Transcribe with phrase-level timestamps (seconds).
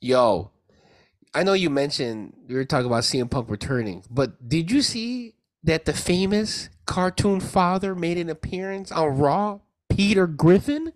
[0.00, 0.50] Yo,
[1.34, 5.34] I know you mentioned you were talking about CM Punk returning, but did you see
[5.64, 9.60] that the famous cartoon father made an appearance on Raw?
[9.90, 10.92] Peter Griffin.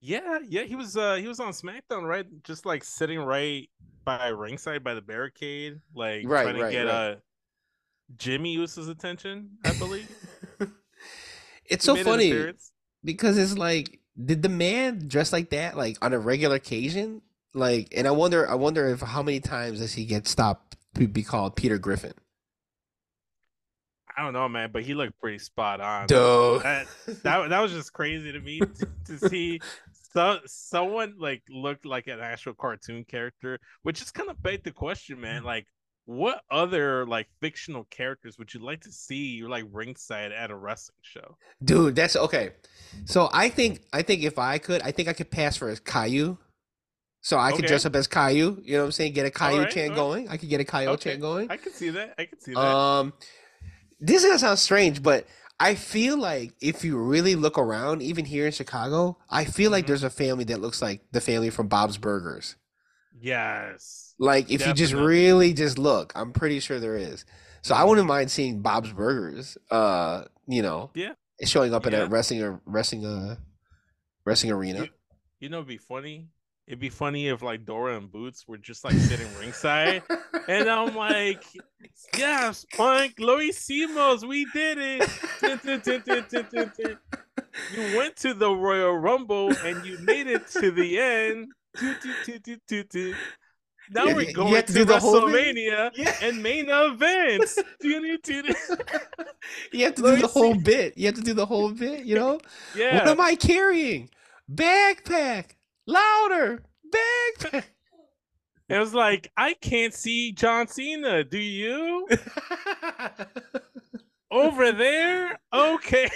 [0.00, 2.26] Yeah, yeah, he was uh he was on SmackDown, right?
[2.44, 3.68] Just like sitting right
[4.04, 6.88] by ringside by the barricade, like Right, trying to right, get right.
[6.88, 7.16] uh
[8.16, 10.10] Jimmy Uso's attention, I believe.
[11.66, 12.50] It's He so funny
[13.04, 17.22] because it's like, did the man dress like that like on a regular occasion?
[17.54, 21.08] Like, and I wonder, I wonder if how many times does he get stopped to
[21.08, 22.12] be called Peter Griffin?
[24.16, 26.08] I don't know, man, but he looked pretty spot on.
[26.08, 26.62] Dude.
[26.62, 26.86] That,
[27.22, 29.60] that that was just crazy to me to, to see
[30.12, 34.72] so someone like looked like an actual cartoon character, which is kind of begged the
[34.72, 35.44] question, man.
[35.44, 35.66] Like,
[36.08, 40.56] what other like fictional characters would you like to see you like ringside at a
[40.56, 41.36] wrestling show?
[41.62, 42.52] Dude, that's okay.
[43.04, 45.76] So I think I think if I could, I think I could pass for a
[45.76, 46.38] Caillou.
[47.20, 48.62] So I could dress up as Caillou.
[48.64, 49.12] You know what I'm saying?
[49.12, 49.96] Get a Caillou Alright, chant alright.
[49.96, 50.28] going.
[50.30, 51.50] I could get a Caillou Okay, chant going.
[51.50, 52.14] I can see that.
[52.16, 52.60] I can see that.
[52.60, 53.12] Um,
[54.00, 55.26] this is gonna sound strange, but
[55.60, 59.84] I feel like if you really look around, even here in Chicago, I feel like
[59.84, 59.88] Mhm.
[59.88, 62.56] there's a family that looks like the family from Bob's Burgers.
[63.20, 64.07] yes.
[64.18, 67.24] Like if you just really just look, I'm pretty sure there is.
[67.62, 69.56] So I wouldn't mind seeing Bob's Burgers.
[69.70, 71.12] Uh, you know, Yeah.
[71.44, 72.00] showing up in Yeah.
[72.00, 73.36] a wrestling or wrestling uh
[74.24, 74.84] wrestling arena.
[74.84, 74.88] You,
[75.40, 76.28] you know, it'd be funny.
[76.66, 80.02] It'd be funny if like Dora and Boots were just like sitting ringside,
[80.48, 81.42] and I'm like,
[82.16, 85.08] "Yes, Punk, lo hicimos, we did it."
[87.74, 91.52] You went to the Royal Rumble and you made it to the end.
[93.90, 95.56] Now Yeah, we're going to, to do the whole thing?
[95.56, 96.14] WrestleMania Yeah.
[96.22, 97.58] and main events.
[99.72, 100.96] You have to Let do the whole bit.
[100.98, 102.38] You have to do the whole bit, you know?
[102.76, 102.96] Yeah.
[102.98, 104.10] What am I carrying?
[104.52, 105.52] Backpack.
[105.86, 106.62] Louder.
[106.94, 107.64] Backpack.
[108.68, 111.24] It was like, I can't see John Cena.
[111.24, 112.06] Do you?
[114.30, 115.38] Over there?
[115.54, 116.10] Okay.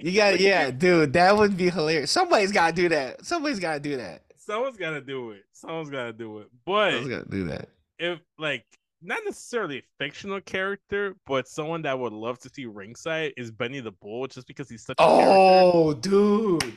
[0.00, 2.10] you got yeah, dude, that would be hilarious.
[2.10, 3.24] Somebody's gotta do that.
[3.24, 4.22] Somebody's gotta do that.
[4.46, 5.42] Someone's got to do it.
[5.52, 6.48] Someone's got to do it.
[6.64, 7.68] But Someone's gotta do that.
[7.98, 8.64] if, like,
[9.02, 13.80] not necessarily a fictional character, but someone that would love to see ringside is Benny
[13.80, 15.30] the Bull, just because he's such a character.
[15.30, 16.72] Oh, dude.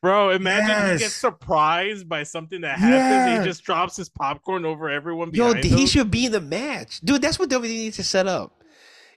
[0.00, 1.14] Bro, imagine he gets yes.
[1.14, 2.94] surprised by something that happens.
[2.96, 3.38] Yeah.
[3.40, 5.86] he just drops his popcorn over everyone Yo, he him.
[5.86, 7.00] should be in the match.
[7.00, 8.61] Dude, that's what WWE needs to set up.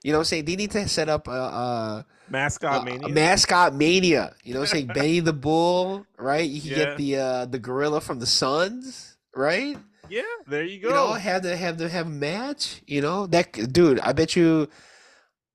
[0.06, 0.44] You know what I'm saying?
[0.44, 3.06] They need to set up a, a, Mascot a- mania.
[3.06, 4.34] a mascot mania.
[4.44, 4.86] You know what I'm saying?
[4.94, 6.48] Benny the Bull, right?
[6.48, 6.76] You can Yeah.
[6.76, 9.76] get the uh the gorilla from the Suns, right?
[10.08, 10.88] yeah, there you go.
[10.90, 12.82] You know, have to have to have a match.
[12.86, 13.98] You know that dude.
[13.98, 14.68] I bet you.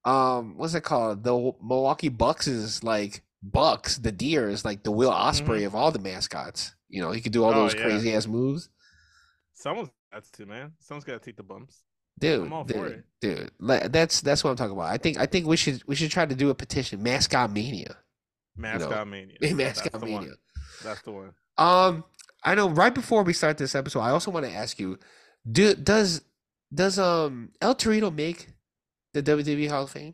[0.03, 1.23] Um, what's it called?
[1.23, 3.99] The Milwaukee Bucks is like Bucks.
[3.99, 6.75] The deer is like the Will Ospreay of all the mascots.
[6.89, 7.59] You know, he could do all Mm-hmm.
[7.59, 7.83] Oh, those yeah.
[7.83, 8.67] crazy ass moves.
[9.53, 10.73] Someone's got to, man.
[10.79, 11.83] Someone's got to take the bumps.
[12.19, 13.51] Dude, I'm all for dude, dude.
[13.59, 14.91] That's that's what I'm talking about.
[14.91, 17.95] I think I think we should we should try to do a petition, mascot mania,
[18.55, 19.37] Mascot mania.
[19.55, 20.17] mascot That's the mania.
[20.19, 20.35] one.
[20.83, 21.31] That's the one.
[21.57, 22.03] Um,
[22.43, 22.69] I know.
[22.69, 24.99] Right before we start this episode, I also want to ask you:
[25.51, 26.21] Do does
[26.73, 28.49] does um El Torito make
[29.13, 30.13] the WWE Hall of Fame?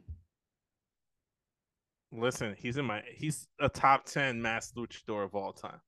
[2.11, 3.03] Listen, he's in my.
[3.15, 5.79] He's a top ten mass luchador of all time.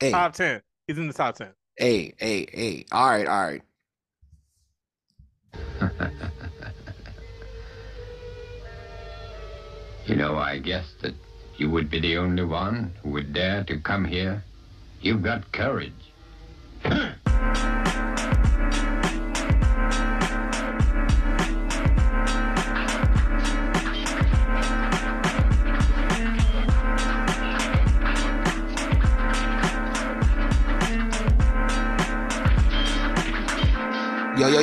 [0.00, 0.62] Hey, Top ten.
[0.86, 1.50] He's in the top ten.
[1.76, 2.84] hey, hey, hey!
[2.92, 3.62] All right, all right.
[10.06, 11.14] You know, I guessed that
[11.56, 14.44] you would be the only one who would dare to come here.
[15.00, 15.92] You've got courage.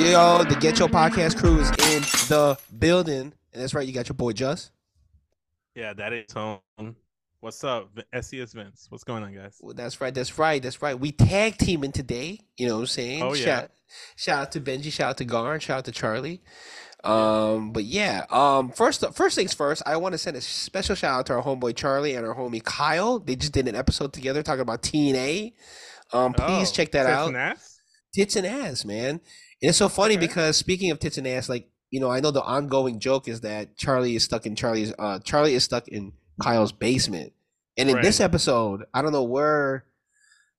[0.03, 0.44] Yo!
[0.44, 3.88] The Getcho Podcast crew is in the building, and that's right.
[3.88, 4.69] You got your boy Juss.
[5.75, 6.59] Yeah, that is home.
[7.40, 8.88] What's up, SES Vince?
[8.90, 9.58] What's going on, guys?
[9.61, 10.14] Well, that's right.
[10.14, 10.61] That's right.
[10.61, 11.00] That's right.
[11.00, 12.40] We tag teaming today.
[12.58, 13.23] You know what I'm saying?
[13.23, 13.44] Oh, yeah.
[13.46, 13.72] Shout,
[14.17, 14.91] shout out to Benji.
[14.91, 15.59] Shout out to Garn.
[15.61, 16.41] Shout out to Charlie.
[17.03, 18.26] Um, but yeah.
[18.29, 19.84] Um, first, first things first.
[19.85, 22.64] I want to send a special shout out to our homeboy Charlie and our homie
[22.64, 23.20] Kyle.
[23.20, 25.53] They just did an episode together talking about TNA.
[26.11, 27.29] Um, please Oh, check that out.
[27.29, 27.79] and ass?
[28.14, 29.22] Tits and ass, man.
[29.64, 30.28] And it's so funny Okay.
[30.28, 33.42] because speaking of tits and ass, like you know, I know the ongoing joke is
[33.42, 34.94] that Charlie is stuck in Charlie's.
[35.00, 36.12] Uh, Charlie is stuck in
[36.42, 37.34] Kyle's basement.
[37.78, 39.86] And in this episode, I don't know where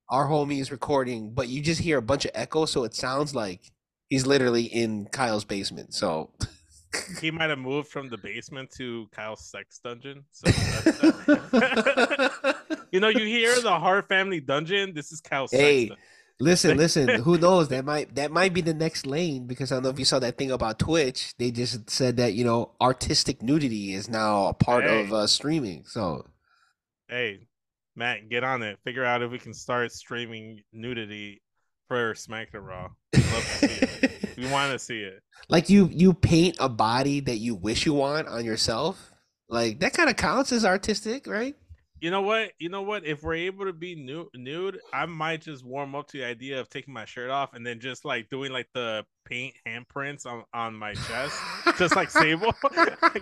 [0.08, 3.34] our homie is recording, but you just hear a bunch of echo, so it sounds
[3.34, 3.72] like
[4.08, 5.92] he's literally in Kyle's basement.
[5.94, 6.30] So
[7.20, 10.24] He might have moved from the basement to Kyle's sex dungeon.
[10.30, 10.94] So that's,
[12.92, 14.94] You know, you hear the Hart family dungeon.
[14.94, 15.50] This is Kyle's.
[15.50, 16.04] Hey, Sexton.
[16.40, 17.08] Listen, listen.
[17.22, 17.68] Who knows?
[17.68, 20.18] That might that might be the next lane because I don't know if you saw
[20.20, 21.34] that thing about Twitch.
[21.38, 25.04] They just said that you know artistic nudity is now a part Hey.
[25.04, 25.84] of uh, streaming.
[25.86, 26.26] So
[27.08, 27.46] Hey,
[27.96, 28.78] Matt, get on it.
[28.84, 31.42] Figure out if we can start streaming nudity
[31.88, 32.88] for SmackDown Raw.
[33.12, 34.10] We'd love to see it.
[34.36, 35.22] We want to see it.
[35.48, 39.12] like you you paint a body that you wish you want on yourself.
[39.48, 41.54] Like that kind of counts as artistic, right?
[42.04, 42.52] You know what?
[42.58, 43.06] You know what?
[43.06, 46.60] If we're able to be nude, nude, I might just warm up to the idea
[46.60, 50.44] of taking my shirt off and then just like doing like the paint handprints on
[50.52, 51.40] on my chest,
[51.78, 52.52] just like Sable,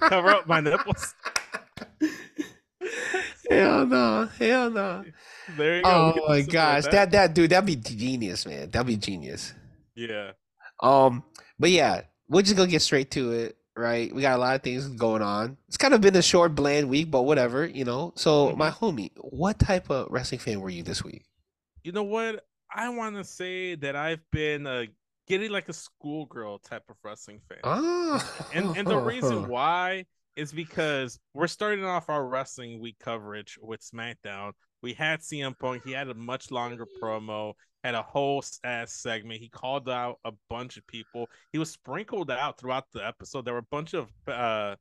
[0.00, 1.14] cover up my nipples.
[3.48, 5.04] hell no, hell no.
[5.56, 5.88] There you go.
[5.88, 8.68] Oh can do my gosh, like that that dude, that'd be genius, man.
[8.68, 9.54] That'd be genius.
[9.94, 10.32] Yeah.
[10.80, 11.22] Um,
[11.56, 14.14] but yeah, we're just gonna get straight to it, right?
[14.14, 15.58] We got a lot of things going on.
[15.68, 18.12] It's kind of been a short, bland week, but whatever, you know.
[18.16, 18.56] So, Mhm.
[18.56, 21.24] my homie, what type of wrestling fan were you this week?
[21.84, 22.46] You know what?
[22.74, 24.84] I want to say that I've been uh,
[25.28, 27.58] getting like a schoolgirl type of wrestling fan.
[27.64, 30.06] Oh, and and the reason why
[30.36, 34.52] is because we're starting off our wrestling week coverage with SmackDown.
[34.80, 35.82] We had CM Punk.
[35.84, 39.40] He had a much longer promo, had a whole ass segment.
[39.40, 41.28] He called out a bunch of people.
[41.52, 43.44] He was sprinkled out throughout the episode.
[43.44, 44.76] There were a bunch of uh,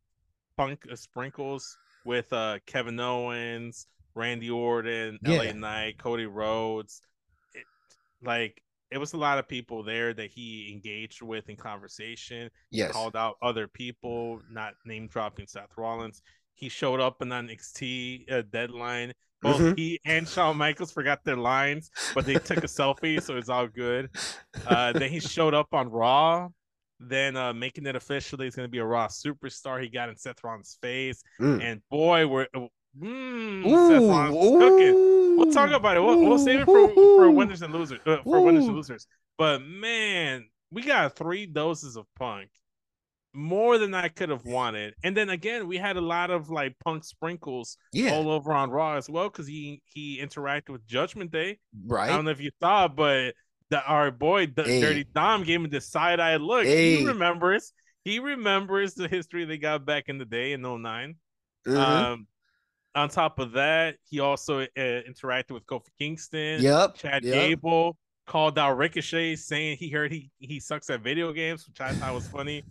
[0.58, 5.38] Punk uh, sprinkles with uh, Kevin Owens, Randy Orton, Yeah.
[5.38, 7.02] LA Knight, Cody Rhodes.
[7.54, 7.64] It,
[8.22, 8.62] like
[8.92, 13.16] it was a lot of people there that he engaged with in conversation yes, called
[13.16, 16.22] out other people, not name dropping Seth Rollins.
[16.54, 19.14] He showed up in NXT uh, deadline.
[19.42, 19.78] Both Mhm.
[19.78, 23.68] he and Shawn Michaels forgot their lines, but they took a selfie, so it's all
[23.68, 24.10] good.
[24.68, 26.48] Uh, then he showed up on Raw,
[27.00, 29.82] then uh, making it official he's going to be a Raw superstar.
[29.82, 31.62] He got in Seth Rollins' face, Mm.
[31.64, 32.46] and boy, we're
[33.00, 35.38] mm, Seth Rollins is cooking.
[35.38, 36.02] We'll talk about it.
[36.02, 38.00] We'll, we'll save it for, ooh, for winners and losers.
[38.06, 39.08] Uh, for winners and losers.
[39.38, 42.50] But man, we got three doses of Punk,
[43.34, 44.94] more than I could have wanted.
[45.04, 48.70] And then again, we had a lot of like Punk sprinkles Yeah, all over on
[48.70, 51.60] Raw as well because he he interacted with Judgment Day.
[51.86, 52.10] Right.
[52.10, 53.34] I don't know if you saw, but
[53.70, 54.82] the, our boy D- Hey.
[54.82, 56.66] Dirty Dom gave him the side eye look.
[56.66, 56.98] Hey.
[56.98, 57.74] He remembers.
[58.04, 61.16] He remembers the history they got back in the day in 9
[61.68, 61.78] Mhm.
[61.78, 62.28] um,
[62.96, 66.62] on top of that, he also uh, interacted with Kofi Kingston.
[66.62, 67.34] Yep, Chad yep.
[67.34, 67.98] Gable
[68.28, 72.14] called out Ricochet, saying he heard he he sucks at video games, which I thought
[72.14, 72.64] was funny.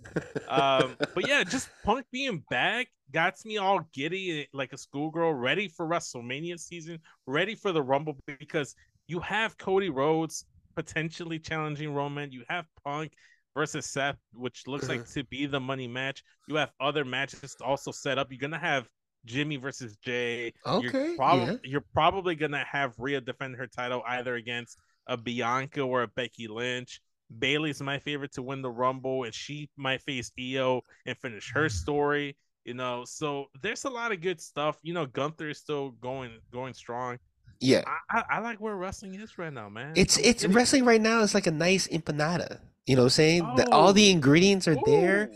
[0.49, 5.69] Um, but yeah, just Punk being back got me all giddy, like a schoolgirl, ready
[5.69, 8.75] for WrestleMania season, ready for the Rumble because
[9.09, 10.45] you have Cody Rhodes
[10.77, 12.31] potentially challenging Roman.
[12.31, 13.13] You have Punk
[13.55, 16.23] versus Seth, which looks like to be the money match.
[16.49, 18.29] You have other matches also set up.
[18.31, 18.89] You're gonna have
[19.25, 20.53] Jimmy versus Jay.
[20.67, 21.57] Okay, You're, prob- yeah.
[21.65, 24.79] you're probably gonna have Rhea defend her title either against
[25.11, 27.03] a Bianca or a Becky Lynch.
[27.39, 31.67] Bayley's my favorite to win the Rumble, and she might face Io and finish her
[31.67, 31.71] mm.
[31.71, 32.37] story.
[32.65, 34.79] You know, so there's a lot of good stuff.
[34.83, 37.19] You know, Gunther is still going going strong.
[37.61, 39.93] Yeah, I, I, I like where wrestling is right now, man.
[39.97, 42.61] it's it's getting- wrestling right now is like a nice empanada.
[42.87, 43.53] You know what I'm saying?
[43.57, 43.93] The, all oh.
[43.93, 44.13] the Oh.
[44.13, 45.31] ingredients are there.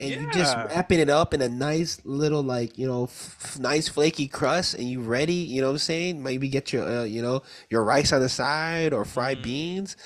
[0.00, 3.88] And you just wrapping it up in a nice little like you know f- nice
[3.88, 7.20] flaky crust and you ready you know what i'm saying maybe get your uh, you
[7.22, 9.42] know your rice on the side or fried Mhm.
[9.42, 9.96] beans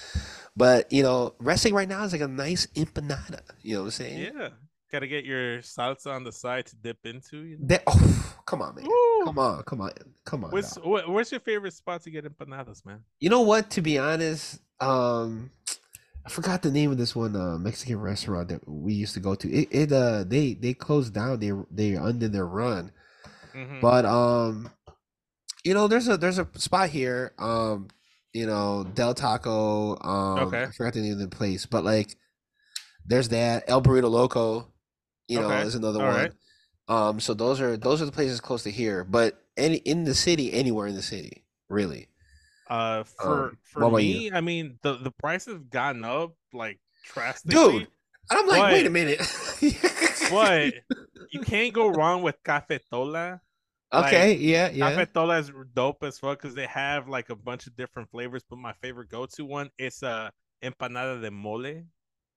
[0.56, 3.90] but you know resting right now is like a nice empanada you know what i'm
[3.92, 4.48] saying yeah.
[4.92, 7.38] Got to get your salsa on the side to dip into.
[7.38, 7.66] You know?
[7.66, 9.22] that oh come on man Ooh.
[9.24, 9.90] come on come on
[10.24, 13.00] come on What's where's your favorite spot to get empanadas, man?
[13.18, 15.50] you know what to be honest um
[16.26, 19.34] I forgot the name of this one uh, Mexican restaurant that we used to go
[19.34, 19.50] to.
[19.52, 21.38] It, it uh they they closed down.
[21.40, 22.92] They they under their run.
[23.54, 23.80] Mhm.
[23.80, 24.70] But um,
[25.64, 27.32] you know, there's a there's a spot here.
[27.38, 27.88] Um,
[28.32, 29.98] you know, Del Taco.
[30.00, 30.64] Um, Okay.
[30.64, 32.16] I forgot the name of the place, but like,
[33.06, 34.68] there's that El Burrito Loco.
[35.28, 35.66] You know, Okay.
[35.66, 36.14] is another All one.
[36.16, 36.32] right.
[36.88, 39.04] Um, so those are those are the places close to here.
[39.04, 42.08] But any in the city, anywhere in the city, really.
[42.74, 44.30] Uh, for Um, for what about you?
[44.30, 46.80] me, I mean the the price has gotten up like
[47.12, 47.80] drastically.
[47.80, 47.88] Dude,
[48.30, 49.20] I'm like, wait a minute.
[50.30, 50.74] But
[51.30, 53.40] you can't go wrong with Cafe Tola.
[53.92, 54.90] like, okay, yeah, yeah.
[54.90, 58.42] Cafe Tola is dope as fuck because they have like a bunch of different flavors.
[58.48, 60.30] But my favorite go to one is uh
[60.62, 61.84] empanada de mole.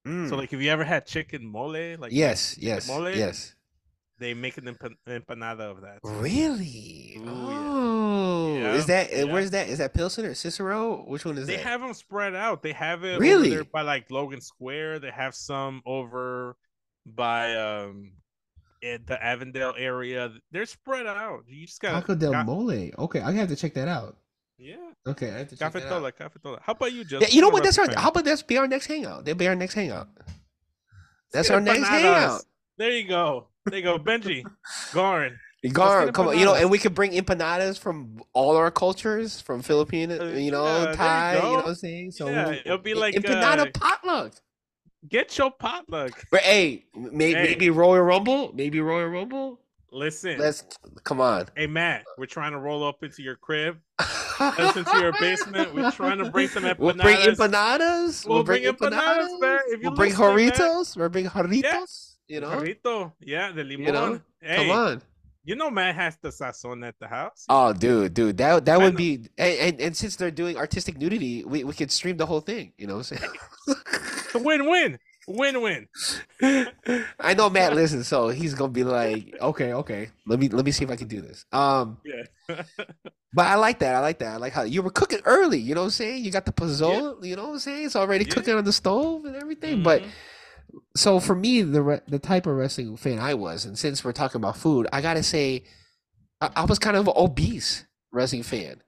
[0.06, 0.29] Mm.
[0.29, 3.56] So like, if you ever had chicken mole, like yes, yes, mole, yes.
[4.20, 6.00] they make an empan- empanada of that.
[6.03, 7.17] Really?
[7.20, 7.76] Ooh, yeah.
[8.17, 9.24] Oh, Yeah, is that yeah.
[9.25, 9.69] where's that?
[9.69, 11.03] Is that Pilsen or Cicero?
[11.07, 11.63] Which one is They that?
[11.63, 12.62] They have them spread out.
[12.63, 13.47] They have it Really?
[13.47, 15.00] over there by like Logan Square.
[15.00, 16.55] They have some over
[17.05, 18.12] by um
[18.81, 20.31] in the Avondale area.
[20.51, 21.43] They're spread out.
[21.47, 22.91] You just got Taco del Mole.
[23.00, 24.17] Okay, I have to check that out.
[24.57, 24.75] Yeah.
[25.05, 25.83] Okay, I have to check that out.
[25.83, 26.12] Cafe Tola,
[26.55, 26.59] cafetola.
[26.62, 27.63] How about you, Yeah, you know what?
[27.63, 27.88] That's our.
[27.95, 29.24] How about that's be our next hangout?
[29.25, 30.07] They'll be our next hangout.
[31.31, 32.43] That's our get next hangout.
[32.77, 33.47] There you go.
[33.65, 34.00] There you go.
[34.00, 34.43] Benji,
[35.64, 36.06] Garn.
[36.06, 39.62] Gar, come on, you know, and we could bring empanadas from all our cultures, from
[39.62, 42.12] Filipino, Uh, you know, yeah, there you Thai, you, know what I'm saying?
[42.12, 44.34] So Yeah, we'll- it'll be like, empanada uh, potluck.
[45.10, 46.26] Get your potluck.
[46.32, 47.44] But hey, may, Hey.
[47.44, 49.60] maybe Royal Rumble, maybe Royal Rumble.
[49.92, 50.38] Listen.
[50.38, 50.64] Let's
[51.06, 51.46] come on.
[51.56, 53.78] Hey Matt, we're trying to roll up into your crib.
[54.00, 55.74] Us into your basement.
[55.74, 56.80] We're trying to bring some empanadas.
[56.80, 58.28] We'll bring empanadas.
[58.28, 60.20] We'll bring empanadas, you We'll bring listening,
[60.60, 60.96] man.
[60.96, 62.16] We'll bring Jarritos.
[62.28, 63.14] You know, Jarrito.
[63.22, 63.86] Yeah, the limon.
[63.86, 64.22] You know?
[64.42, 65.02] Hey, come on.
[65.48, 67.46] You know Matt has the sazon at the house.
[67.48, 71.46] Oh, dude, dude, that that would be, and, and and since they're doing artistic nudity,
[71.46, 72.74] we, we could stream the whole thing.
[72.77, 73.12] You know what
[74.36, 75.00] I'm win-win.
[75.30, 75.88] Win-win.
[77.20, 80.72] I know Matt listens, so he's gonna be like, okay, okay, let me let me
[80.72, 81.46] see if I can do this.
[81.54, 82.63] Um, Yeah.
[83.34, 83.96] but I like that.
[83.96, 84.34] I like that.
[84.34, 85.60] I like how you were cooking early.
[85.60, 86.25] You know what I'm saying?
[86.25, 87.24] You got the pozole.
[87.25, 87.86] You know what I'm saying?
[87.86, 88.34] It's already Yeah.
[88.36, 89.84] cooking on the stove and everything.
[89.84, 90.08] But Mhm.
[90.96, 94.12] So for me, the re- the type of wrestling fan I was, and since we're
[94.12, 95.63] talking about food, I gotta say,
[96.41, 98.81] I, I was kind of an obese wrestling fan.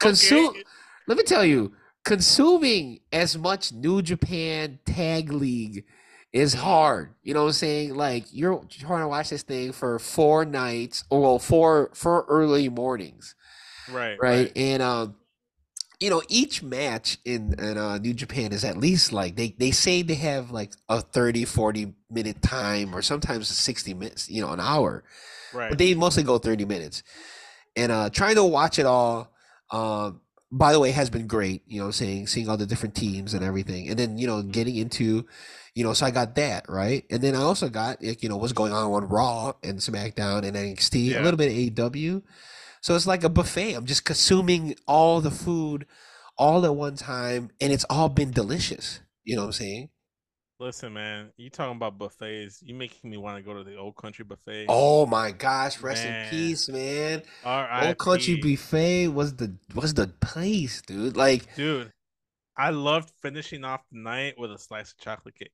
[0.00, 0.48] Consume.
[0.48, 0.62] Okay.
[1.06, 1.72] Let me tell you,
[2.04, 5.84] consuming as much New Japan Tag League
[6.32, 7.14] is hard.
[7.22, 7.94] You know what I'm saying?
[7.94, 12.68] Like you're trying to watch this thing for four nights, or well, four four early
[12.68, 13.34] mornings
[13.90, 14.16] Right.
[14.20, 14.52] right?
[14.56, 15.16] And um,
[16.02, 19.70] you know, each match in in uh, New Japan is at least like they they
[19.70, 24.50] say they have like a 30 40 minute time or sometimes 60 minutes, you know,
[24.50, 25.04] an hour.
[25.54, 25.68] Right.
[25.70, 27.04] But they mostly go 30 minutes.
[27.76, 29.30] And uh trying to watch it all
[29.70, 32.94] um by the way has been great, you know, I'm saying seeing all the different
[32.96, 33.88] teams and everything.
[33.88, 35.24] And then, you know, getting into
[35.74, 37.04] you know, so I got that, right?
[37.10, 40.44] And then I also got like, you know, what's going on on Raw and SmackDown
[40.44, 41.20] and NXT, Yeah.
[41.20, 41.56] a little bit of
[41.92, 42.22] AEW.
[42.82, 43.74] So it's like a buffet.
[43.74, 45.86] I'm just consuming all the food
[46.36, 49.00] all at one time, and it's all been delicious.
[49.24, 49.88] You know what I'm saying?
[50.58, 51.30] Listen, man.
[51.36, 52.60] You talking about buffets?
[52.62, 54.66] You making me want to go to the old country buffet.
[54.68, 56.24] Oh my gosh, rest Man.
[56.24, 57.22] in peace, man.
[57.44, 57.86] R.I.P.
[57.86, 61.16] Old Country Buffet was the was the place, dude.
[61.16, 61.92] Like, Dude,
[62.56, 65.52] I loved finishing off the night with a slice of chocolate cake.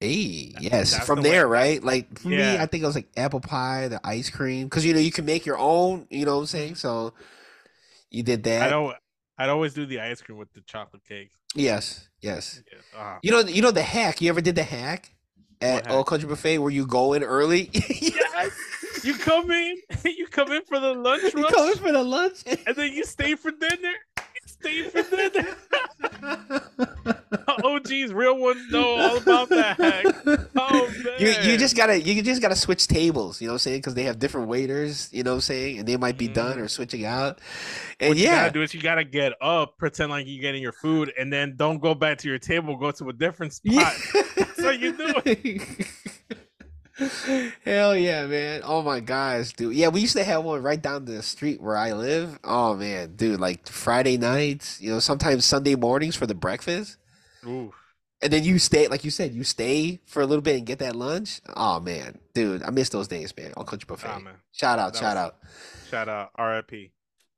[0.00, 1.82] Hey, That- yes, from the way- there, right?
[1.82, 4.94] Like for me, I think it was like apple pie, the ice cream, because you
[4.94, 6.06] know you can make your own.
[6.10, 6.74] You know what I'm saying?
[6.76, 7.12] So
[8.10, 8.62] you did that.
[8.62, 8.96] I don't.
[9.38, 11.30] I'd always do the ice cream with the chocolate cake.
[11.54, 12.62] Yes, yes.
[12.70, 12.78] Yeah.
[12.96, 13.18] ah.
[13.22, 14.20] You know, you know the hack.
[14.20, 15.14] You ever did the hack
[15.60, 15.92] at hack?
[15.92, 17.70] Old Country Buffet where you go in early?
[18.00, 18.52] Yes.
[19.04, 19.76] You come in.
[20.04, 22.42] You come in for the lunch you rush, go in for the lunch.
[22.46, 23.92] and then you stay for dinner.
[24.64, 25.56] You stay for dinner.
[27.64, 30.06] OGs, real ones know all about that hack.
[30.56, 31.14] Oh man.
[31.18, 33.78] You you just gotta you just gotta switch tables, you know what I'm saying?
[33.78, 36.54] Because they have different waiters, you know what I'm saying, and they might be done
[36.54, 36.62] mm-hmm.
[36.62, 37.40] or switching out.
[37.98, 40.62] And what you yeah, gotta do is you gotta get up, pretend like you're getting
[40.62, 42.76] your food, and then don't go back to your table.
[42.76, 43.94] Go to a different spot.
[44.36, 45.14] That's how you do
[47.64, 48.60] Hell yeah, man!
[48.64, 49.74] Oh my gosh, dude.
[49.74, 52.38] Yeah, we used to have one right down the street where I live.
[52.44, 56.96] Oh man, dude, like Friday nights, you know, sometimes Sunday mornings for the breakfast.
[57.46, 57.72] Ooh,
[58.22, 60.78] And then you stay, like you said, you stay for a little bit and get
[60.80, 61.40] that lunch.
[61.56, 63.52] Oh man, dude, I miss those days, man.
[63.56, 64.08] Old Country Buffet.
[64.10, 64.34] ah, man.
[64.52, 65.36] Shout out, That shout was- out.
[65.90, 66.92] Shout out, RIP.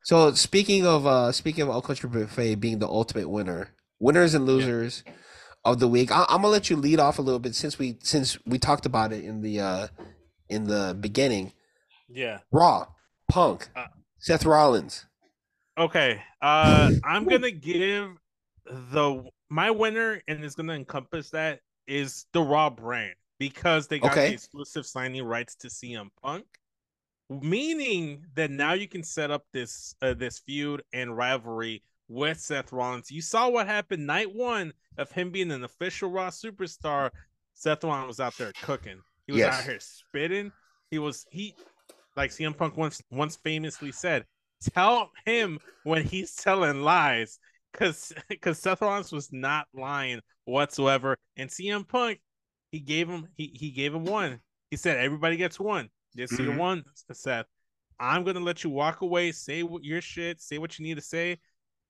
[0.04, 3.68] So speaking of uh speaking of Old Country Buffet being the ultimate winner,
[4.00, 5.04] winners and losers
[5.64, 6.10] of the week.
[6.10, 8.86] I, I'm gonna let you lead off a little bit since we since we talked
[8.86, 9.88] about it in the uh
[10.48, 11.52] in the beginning.
[12.08, 12.38] Yeah.
[12.50, 12.86] Raw,
[13.28, 13.86] Punk, Uh,
[14.18, 15.06] Seth Rollins.
[15.78, 16.22] Okay.
[16.42, 18.10] Uh, I'm gonna give
[18.66, 24.12] the my winner, and it's gonna encompass that is the Raw brand because they got
[24.12, 24.28] Okay.
[24.28, 26.44] the exclusive signing rights to CM Punk,
[27.30, 32.72] meaning that now you can set up this uh, this feud and rivalry with Seth
[32.72, 33.10] Rollins.
[33.10, 37.10] You saw what happened night one of him being an official Raw superstar.
[37.54, 39.00] Seth Rollins was out there cooking.
[39.26, 39.54] He was Yes.
[39.54, 40.52] out here spitting.
[40.90, 41.56] He was he
[42.16, 44.26] like CM Punk once once famously said,
[44.74, 47.38] tell him when he's telling lies
[47.72, 51.16] because because Seth Rollins was not lying whatsoever.
[51.36, 52.20] And CM Punk,
[52.70, 54.40] he gave him he he gave him one.
[54.70, 55.88] He said everybody gets one.
[56.14, 56.58] This is your Mhm.
[56.58, 57.46] one, Seth.
[57.98, 61.00] I'm gonna let you walk away, say what your shit, say what you need to
[61.02, 61.38] say.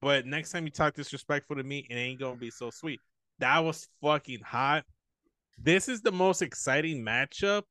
[0.02, 3.00] But next time you talk disrespectful to me, it ain't gonna be so sweet.
[3.38, 4.84] That was fucking hot.
[5.56, 7.62] This is the most exciting matchup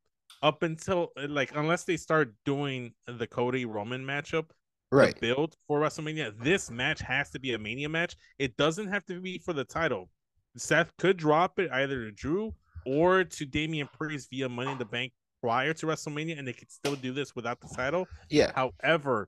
[0.42, 4.46] up until like unless they start doing the Cody Roman matchup
[4.94, 5.18] Right.
[5.20, 6.34] build for WrestleMania.
[6.42, 8.16] This match has to be a Mania match.
[8.40, 10.10] It doesn't have to be for the title.
[10.58, 12.54] Seth could drop it either to Drew
[12.86, 16.72] or to Damian Priest via Money in the Bank prior to WrestleMania, and they could
[16.72, 18.08] still do this without the title.
[18.30, 18.52] Yeah.
[18.54, 19.28] However,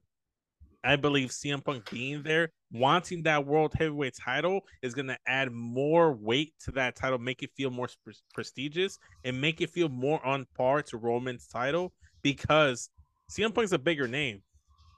[0.84, 5.50] I believe CM Punk being there, wanting that World Heavyweight title, is going to add
[5.52, 9.88] more weight to that title, make it feel more pre- prestigious, and make it feel
[9.88, 12.90] more on par to Roman's title because
[13.30, 14.42] CM Punk's a bigger name.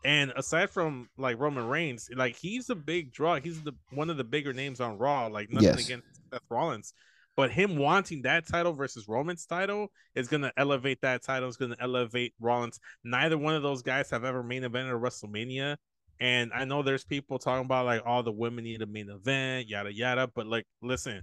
[0.05, 3.41] And aside from like Roman Reigns, like he's a big draw.
[3.41, 5.27] He's the one of the bigger names on Raw.
[5.27, 5.85] Like nothing Yes.
[5.87, 6.93] against Seth Rollins,
[7.37, 11.49] but him wanting that title versus Roman's title is going to elevate that title.
[11.49, 12.81] Is going to elevate Rollins.
[13.05, 15.77] Neither one of those guys have ever main evented a WrestleMania.
[16.19, 19.69] And I know there's people talking about like all the women need a main event,
[19.69, 20.31] yada yada.
[20.35, 21.23] But like, listen,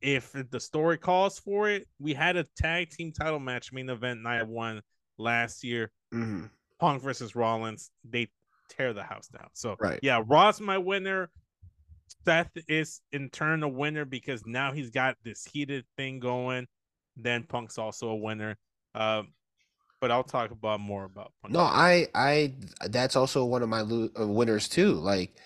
[0.00, 4.22] if the story calls for it, we had a tag team title match main event
[4.22, 4.80] night one
[5.18, 5.90] last year.
[6.12, 6.44] hmm
[6.78, 8.28] Punk versus Rollins, they
[8.68, 9.48] tear the house down.
[9.54, 9.98] So Right.
[10.00, 11.30] yeah, Raw's my winner.
[12.28, 16.66] Seth is in turn a winner because now he's got this heated thing going.
[17.16, 18.58] Then Punk's also a winner.
[18.94, 19.32] Um,
[20.00, 21.54] but I'll talk about more about Punk.
[21.54, 22.54] No, I, I,
[22.88, 24.92] that's also one of my lo- uh, winners too.
[24.92, 25.36] Like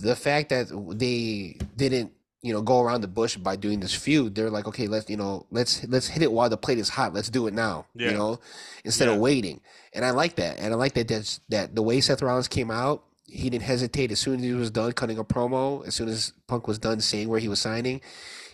[0.00, 0.66] the fact that
[0.98, 4.34] they didn't, you know, go around the bush by doing this feud.
[4.34, 7.14] They're like, okay, let's, you know, let's let's hit it while the plate is hot.
[7.14, 7.86] Let's do it now.
[7.94, 8.10] Yeah.
[8.10, 8.40] You know,
[8.84, 9.14] instead Yeah.
[9.14, 9.60] of waiting.
[9.94, 10.58] And I like that.
[10.58, 13.04] And I like that that's that the way Seth Rollins came out.
[13.26, 15.86] He didn't hesitate as soon as he was done cutting a promo.
[15.86, 18.00] As soon as Punk was done saying where he was signing,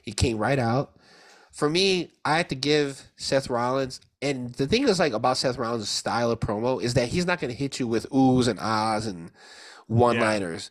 [0.03, 0.97] he came right out.
[1.53, 5.59] For me, I had to give Seth Rollins, and the thing is like about Seth
[5.59, 8.61] Rollins' style of promo is that he's not going to hit you with oohs and
[8.61, 9.33] ahs and
[9.89, 10.71] one-liners.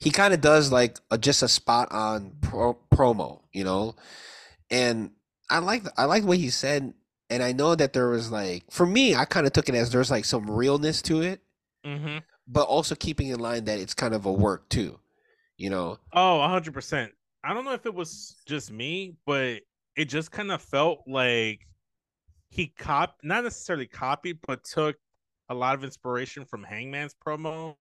[0.00, 3.94] He kind of does like a, just a spot on pro- promo, you know,
[4.70, 5.12] and
[5.48, 6.92] I like I like what he said,
[7.30, 9.90] and I know that there was like for me, I kind of took it as
[9.92, 11.40] there's like some realness to it,
[11.84, 14.98] hmm but also keeping in line that it's kind of a work too,
[15.56, 15.98] you know.
[16.12, 17.12] Oh, 100%.
[17.42, 19.60] I don't know if it was just me, but
[19.96, 21.66] it just kind of felt like
[22.50, 24.96] he cop not necessarily copied, but took
[25.48, 27.76] a lot of inspiration from Hangman's promo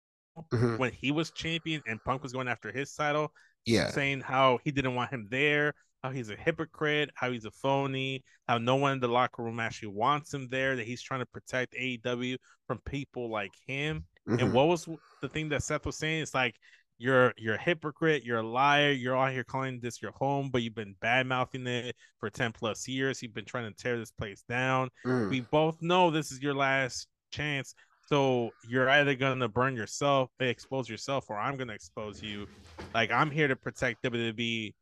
[0.51, 0.79] Mhm.
[0.79, 3.33] when he was champion and Punk was going after his title,
[3.65, 7.51] Yeah, saying how he didn't want him there, how he's a hypocrite, how he's a
[7.51, 11.19] phony, how no one in the locker room actually wants him there, that he's trying
[11.19, 14.05] to protect AEW from people like him.
[14.27, 14.41] Mhm.
[14.41, 14.87] And what was
[15.21, 16.21] the thing that Seth was saying?
[16.21, 16.55] It's like
[16.97, 20.61] you're you're a hypocrite, you're a liar, you're out here calling this your home, but
[20.61, 23.21] you've been bad mouthing it for 10 plus years.
[23.21, 24.89] You've been trying to tear this place down.
[25.05, 25.29] Mm.
[25.29, 27.73] We both know this is your last chance.
[28.07, 32.47] So you're either gonna burn yourself, expose yourself, or I'm gonna expose you.
[32.93, 34.75] Like I'm here to protect WWE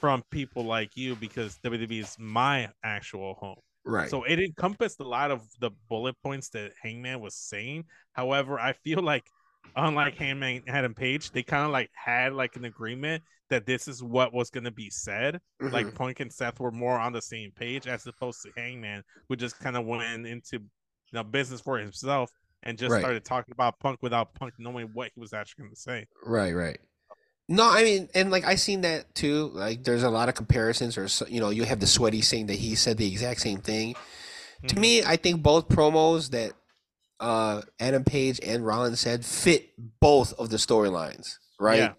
[0.00, 3.60] from people like you because WWE is my actual home.
[3.84, 4.10] Right.
[4.10, 7.84] So it encompassed a lot of the bullet points that Hangman was saying.
[8.12, 9.24] However, I feel like
[9.76, 14.02] unlike Hangman Adam Page, they kind of like had like an agreement that this is
[14.02, 15.40] what was going to be said.
[15.60, 15.72] Mhm.
[15.72, 19.36] Like Punk and Seth were more on the same page as opposed to Hangman, who
[19.36, 20.60] just kind of went into you
[21.12, 22.30] know business for himself
[22.62, 23.00] and just Right.
[23.00, 26.06] started talking about Punk without Punk knowing what he was actually going to say.
[26.24, 26.80] Right, right.
[27.48, 29.50] No, I mean, and like I seen that too.
[29.52, 32.54] Like, there's a lot of comparisons, or you know, you have the sweaty saying that
[32.58, 33.94] he said the exact same thing.
[34.68, 34.78] To Mhm.
[34.80, 36.52] me, I think both promos that
[37.20, 41.78] uh Adam Page and Rollins said fit both of the storylines, right?
[41.78, 41.92] Yeah.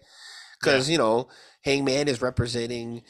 [0.60, 1.28] Because you know,
[1.64, 3.02] Hangman is representing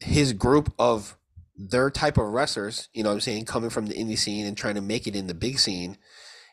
[0.00, 1.16] his group of
[1.56, 2.88] their type of wrestlers.
[2.92, 5.14] You know, what I'm saying coming from the indie scene and trying to make it
[5.14, 5.98] in the big scene,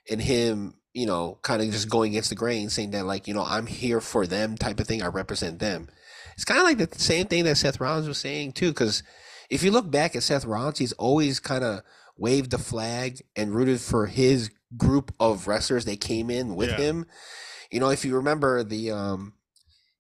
[0.10, 3.34] and him, you know, kind of just going against the grain, saying that like, you
[3.34, 5.02] know, I'm here for them type of thing.
[5.02, 5.88] I represent them.
[6.36, 9.04] It's kind of like the same thing that Seth Rollins was saying too, because
[9.50, 11.82] if you look back at Seth Rollins, he's always kind of
[12.18, 16.78] waved the flag and rooted for his group of wrestlers that came in with Yeah.
[16.78, 17.06] him.
[17.72, 19.34] You know, if you remember the um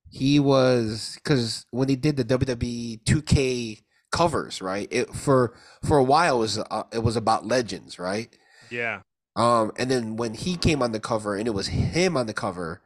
[0.10, 4.88] he was because when he did the WWE 2K covers, right?
[4.91, 8.36] It for for a while it was uh, it was about legends, right?
[8.69, 9.01] Yeah.
[9.36, 12.34] Um, and then when he came on the cover and it was him on the
[12.34, 12.82] cover,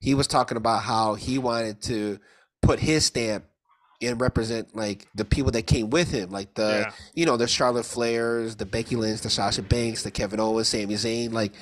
[0.00, 2.18] he was talking about how he wanted to
[2.62, 3.44] put his stamp
[4.02, 6.92] and represent like the people that came with him, like the yeah.
[7.14, 10.94] you know the Charlotte Flairs, the Becky Lynch, the Sasha Banks, the Kevin Owens, Sami
[10.94, 11.32] Zayn.
[11.32, 11.52] Like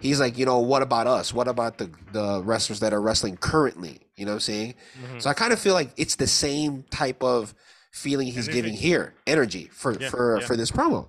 [0.00, 1.32] he's like, you know, what about us?
[1.32, 4.00] What about the the wrestlers that are wrestling currently?
[4.16, 4.74] You know what I'm saying?
[5.00, 5.22] Mhm.
[5.22, 7.54] So I kind of feel like it's the same type of
[7.92, 10.46] feeling he's giving here, energy for Yeah, for yeah.
[10.46, 11.06] for this promo.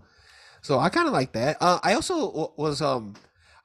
[0.68, 1.56] So I kind of like that.
[1.62, 3.14] Uh, I also was um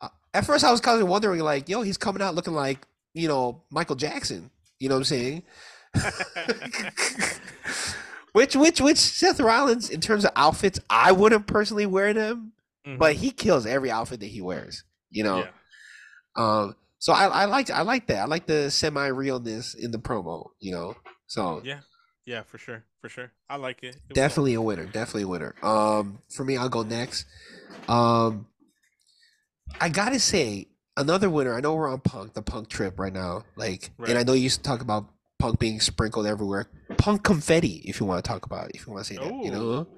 [0.00, 2.86] uh, at first I was kind of wondering like, yo, he's coming out looking like
[3.12, 4.52] you know Michael Jackson.
[4.78, 5.42] You know what I'm saying?
[8.32, 12.52] which which which Seth Rollins in terms of outfits, I wouldn't personally wear them,
[12.86, 12.98] Mhm.
[12.98, 14.84] but he kills every outfit that he wears.
[15.10, 15.38] You know.
[15.38, 15.50] yeah.
[16.36, 18.18] Um, so I, I like I like that.
[18.20, 20.94] I like the semi realness in the promo, you know.
[21.26, 21.80] So Yeah.
[22.24, 23.32] Yeah, for sure, for sure.
[23.50, 23.96] I like it.
[24.08, 24.84] It Definitely a winner.
[24.84, 25.54] Definitely a winner.
[25.62, 27.26] Um, for me, I'll go next.
[27.88, 28.46] Um,
[29.80, 31.54] I gotta say another winner.
[31.54, 33.44] I know we're on Punk, the Punk trip right now.
[33.56, 35.06] Like, and I know you used to talk about
[35.38, 36.68] Punk being sprinkled everywhere.
[36.98, 39.44] Punk confetti, if you want to talk about it, if you want to say that.
[39.44, 39.88] You know,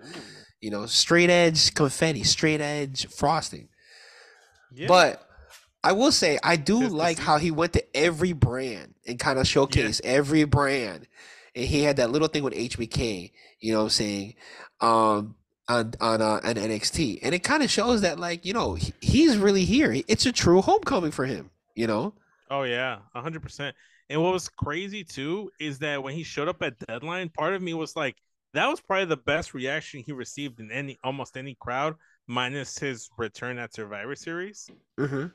[0.61, 3.69] you know, straight edge confetti, straight edge frosting.
[4.73, 4.87] yeah.
[4.89, 5.21] But
[5.83, 9.45] I will say I do like how he went to every brand and kind of
[9.45, 11.07] showcased every brand.
[11.55, 14.35] And he had that little thing with HBK, you know what I'm saying,
[14.81, 15.37] um,
[15.69, 17.21] on on uh, on NXT.
[17.23, 19.95] And it kind of shows that like, you know, he, he's really here.
[20.09, 22.15] It's a true homecoming for him, you know?
[22.51, 23.75] Oh yeah, a hundred percent.
[24.11, 27.63] And what was crazy too is that when he showed up at deadline, part of
[27.63, 28.17] me was like,
[28.53, 31.95] that was probably the best reaction he received in any almost any crowd,
[32.27, 34.69] minus his return at Survivor Series.
[34.99, 35.33] Mhm.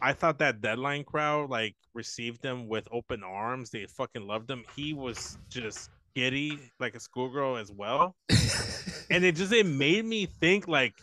[0.00, 3.70] I thought that deadline crowd like received him with open arms.
[3.70, 4.64] They fucking loved him.
[4.74, 8.14] He was just giddy like a schoolgirl as well.
[9.10, 10.94] and it just it made me think like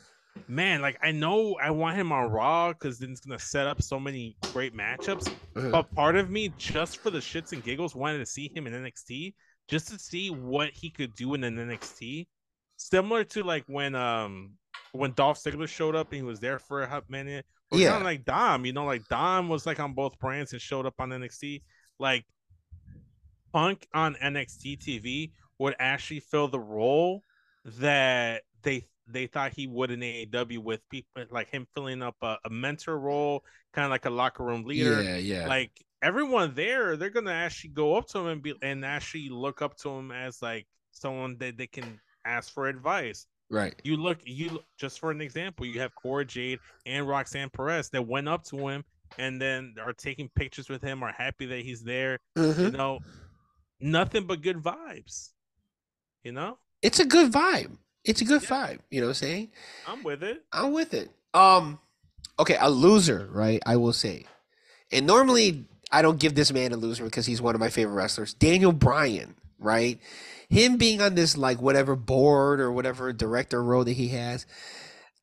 [0.47, 3.81] man like i know i want him on raw because then it's gonna set up
[3.81, 5.71] so many great matchups Mhm.
[5.71, 8.73] but part of me just for the shits and giggles wanted to see him in
[8.73, 9.33] nxt
[9.69, 12.27] just to see what he could do in an nxt
[12.75, 14.51] similar to like when um
[14.93, 17.89] when Dolph Ziggler showed up and he was there for a hot minute or Yeah.
[17.89, 20.85] kind of like Dom you know like Dom was like on both brands and showed
[20.85, 21.61] up on NXT
[21.99, 22.25] like
[23.51, 27.21] Punk on NXT TV would actually fill the role
[27.65, 32.37] that they they thought he would in AEW with people like him filling up a,
[32.45, 35.03] a mentor role, kind of like a locker room leader.
[35.03, 35.47] yeah, yeah.
[35.47, 39.61] Like everyone there, they're gonna actually go up to him and be and actually look
[39.61, 43.27] up to him as like someone that they can ask for advice.
[43.53, 43.73] Right.
[43.83, 48.05] You look, you just for an example, you have Cora Jade and Roxanne Perez that
[48.05, 48.83] went up to him
[49.17, 52.19] and then are taking pictures with him, are happy that he's there.
[52.35, 52.57] Mhm.
[52.59, 52.99] You know,
[53.79, 55.29] nothing but good vibes.
[56.23, 57.77] You know, It's a good vibe.
[58.03, 58.49] It's a good Yeah.
[58.49, 59.51] vibe, you know what I'm saying?
[59.87, 60.43] I'm with it.
[60.51, 61.09] I'm with it.
[61.33, 61.79] Um,
[62.39, 63.61] okay, a loser, right?
[63.65, 64.25] I will say,
[64.91, 67.93] and normally I don't give this man a loser because he's one of my favorite
[67.93, 68.33] wrestlers.
[68.33, 69.99] Daniel Bryan, right?
[70.49, 74.45] Him being on this like whatever board or whatever director role that he has.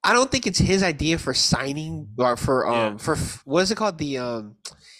[0.02, 2.96] I don't think it's his idea for signing or for um Yeah.
[2.98, 4.56] for what is it called the um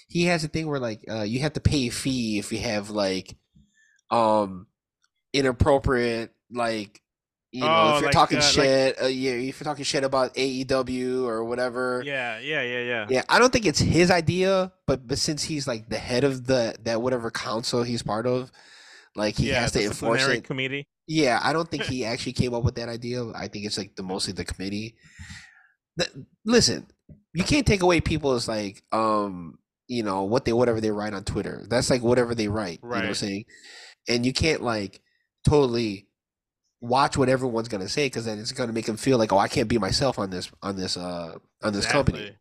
[0.09, 2.59] he has a thing where like uh you have to pay a fee if you
[2.59, 3.35] have like
[4.11, 4.67] um
[5.33, 7.01] inappropriate like
[7.53, 9.85] you know Oh, if you're like, talking uh, like- shit uh, yeah if you're talking
[9.85, 13.07] shit about AEW or whatever Yeah, yeah, yeah, yeah.
[13.09, 16.47] yeah I don't think it's his idea but but since he's like the head of
[16.47, 18.51] the that whatever council he's part of
[19.17, 20.87] like he yeah, has to enforce it committee.
[21.07, 23.25] yeah, I don't think he actually came up with that idea.
[23.35, 24.97] I think it's like the mostly the committee.
[25.99, 26.11] Th-
[26.45, 26.87] Listen,
[27.35, 31.25] you can't take away people's like um you know what they whatever they write on
[31.25, 31.65] Twitter.
[31.69, 32.81] That's like whatever they write.
[32.83, 33.45] You know what I'm saying?
[34.09, 35.01] And you can't like
[35.47, 36.07] totally
[36.81, 39.49] watch what everyone's gonna say because then it's gonna make them feel like oh I
[39.49, 42.37] can't be myself on this on this uh on this company.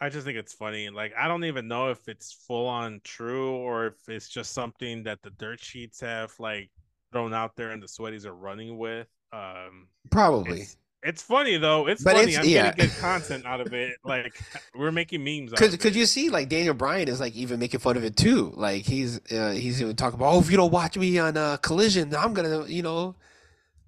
[0.00, 0.90] I just think it's funny.
[0.90, 5.02] Like I don't even know if it's full on true or if it's just something
[5.04, 6.70] that the dirt sheets have like
[7.12, 9.08] thrown out there and the sweaties are running with.
[9.32, 10.60] Um Probably.
[10.62, 11.86] it's, it's funny though.
[11.88, 12.32] It's But funny.
[12.32, 12.72] it's- I'm yeah.
[12.72, 13.94] getting good content out of it.
[14.04, 14.38] Like
[14.74, 17.96] we're making memes Cause, cause you see, like Daniel Bryan is like even making fun
[17.96, 18.52] of it too.
[18.54, 21.56] Like he's uh, he's even talking about, oh, if you don't watch me on uh,
[21.58, 23.14] Collision, I'm gonna, you know,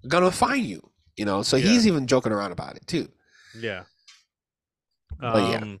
[0.07, 0.89] gonna find you.
[1.17, 3.09] You know, so he's even joking around about it too.
[3.59, 3.83] Yeah.
[5.19, 5.75] But yeah.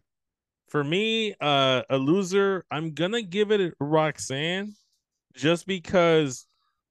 [0.69, 4.75] For me, uh, a loser, I'm gonna give it Roxanne,
[5.35, 6.45] just because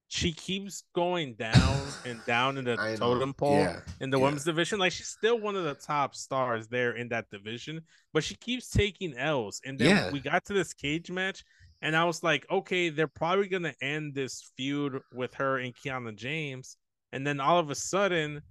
[0.09, 2.97] she keeps going down and down in the I know.
[3.15, 4.25] totem pole Yeah, in the yeah.
[4.25, 4.79] women's division.
[4.79, 8.71] Like she's still one of the top stars there in that division, but she keeps
[8.71, 9.61] taking L's.
[9.65, 10.11] And then Yeah.
[10.11, 11.45] we got to this cage match,
[11.83, 16.17] and I was like, okay, they're probably gonna end this feud with her and Kiana
[16.17, 16.77] James,
[17.13, 18.43] and then all of a sudden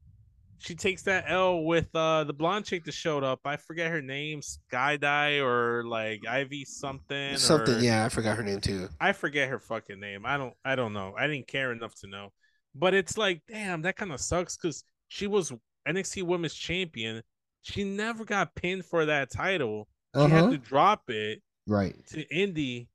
[0.59, 3.41] she takes that L with uh the blonde chick that showed up.
[3.45, 7.37] I forget her name, Skydie or like Ivy something.
[7.37, 7.75] Something.
[7.75, 8.89] or- Yeah, I forgot her name too.
[8.99, 10.25] I forget her fucking name.
[10.25, 11.13] I don't I don't know.
[11.17, 12.31] I didn't care enough to know.
[12.75, 15.51] But it's like, damn, that kind of sucks because she was
[15.87, 17.23] NXT Women's Champion.
[17.61, 19.87] She never got pinned for that title.
[20.15, 21.95] She Uh had to drop it Right.
[22.09, 22.87] to Indi,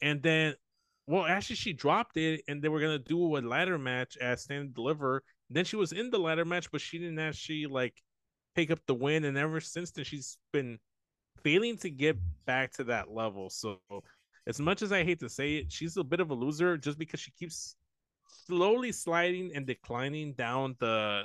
[0.00, 0.54] and then,
[1.06, 4.60] well, actually, she dropped it, and they were gonna do a ladder match at Stand
[4.60, 5.22] and Deliver.
[5.50, 7.94] Then she was in the ladder match, but she didn't actually like
[8.54, 10.78] pick up the win, and ever since then, she's been
[11.42, 13.50] failing to get back to that level.
[13.50, 13.80] So,
[14.46, 16.98] as much as I hate to say it, she's a bit of a loser just
[16.98, 17.76] because she keeps
[18.46, 21.24] slowly sliding and declining down the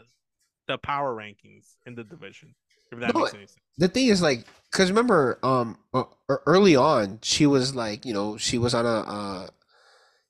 [0.68, 2.56] the power rankings in the division.
[2.92, 3.60] If that No, makes any sense.
[3.78, 6.06] The thing is, like, cause remember, um, uh,
[6.48, 9.48] early on, she was like, you know, she was on a, uh,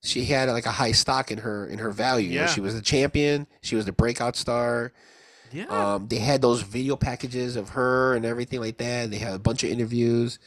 [0.03, 2.29] she had like a high stock in her in her value.
[2.29, 2.47] You know, Yeah.
[2.51, 3.47] she was the champion.
[3.61, 4.91] She was the breakout star.
[5.51, 5.65] Yeah.
[5.65, 9.11] Um, they had those video packages of her and everything like that.
[9.11, 10.39] They had a bunch of interviews,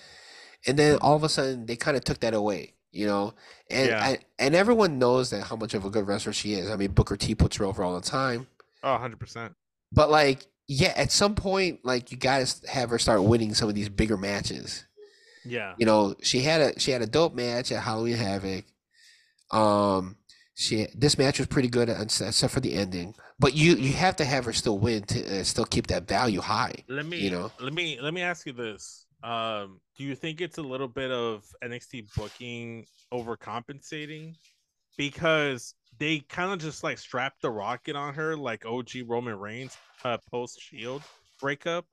[0.67, 3.35] and then all of a sudden they kind of took that away, you know.
[3.71, 4.03] And Yeah.
[4.03, 6.71] I, and everyone knows that how much of a good wrestler she is.
[6.71, 8.47] I mean, Booker T puts her over all the time.
[8.83, 9.55] oh, 100%.
[9.93, 13.75] But like, yeah, at some point, like you guys have her start winning some of
[13.75, 14.85] these bigger matches.
[15.45, 15.75] Yeah.
[15.79, 18.65] You know, she had a she had a dope match at Halloween Havoc.
[19.55, 20.17] Um,
[20.55, 23.15] she this match was pretty good except for the ending.
[23.39, 26.41] But you you have to have her still win to uh, still keep that value
[26.41, 26.75] high.
[26.89, 27.51] Let me you know.
[27.61, 29.07] let me let me ask you this.
[29.23, 34.35] Um, do you think it's a little bit of NXT booking overcompensating?
[34.97, 39.77] Because they kind of just like strapped the rocket on her like OG Roman Reigns
[40.05, 41.03] uh, post Shield
[41.41, 41.87] breakup,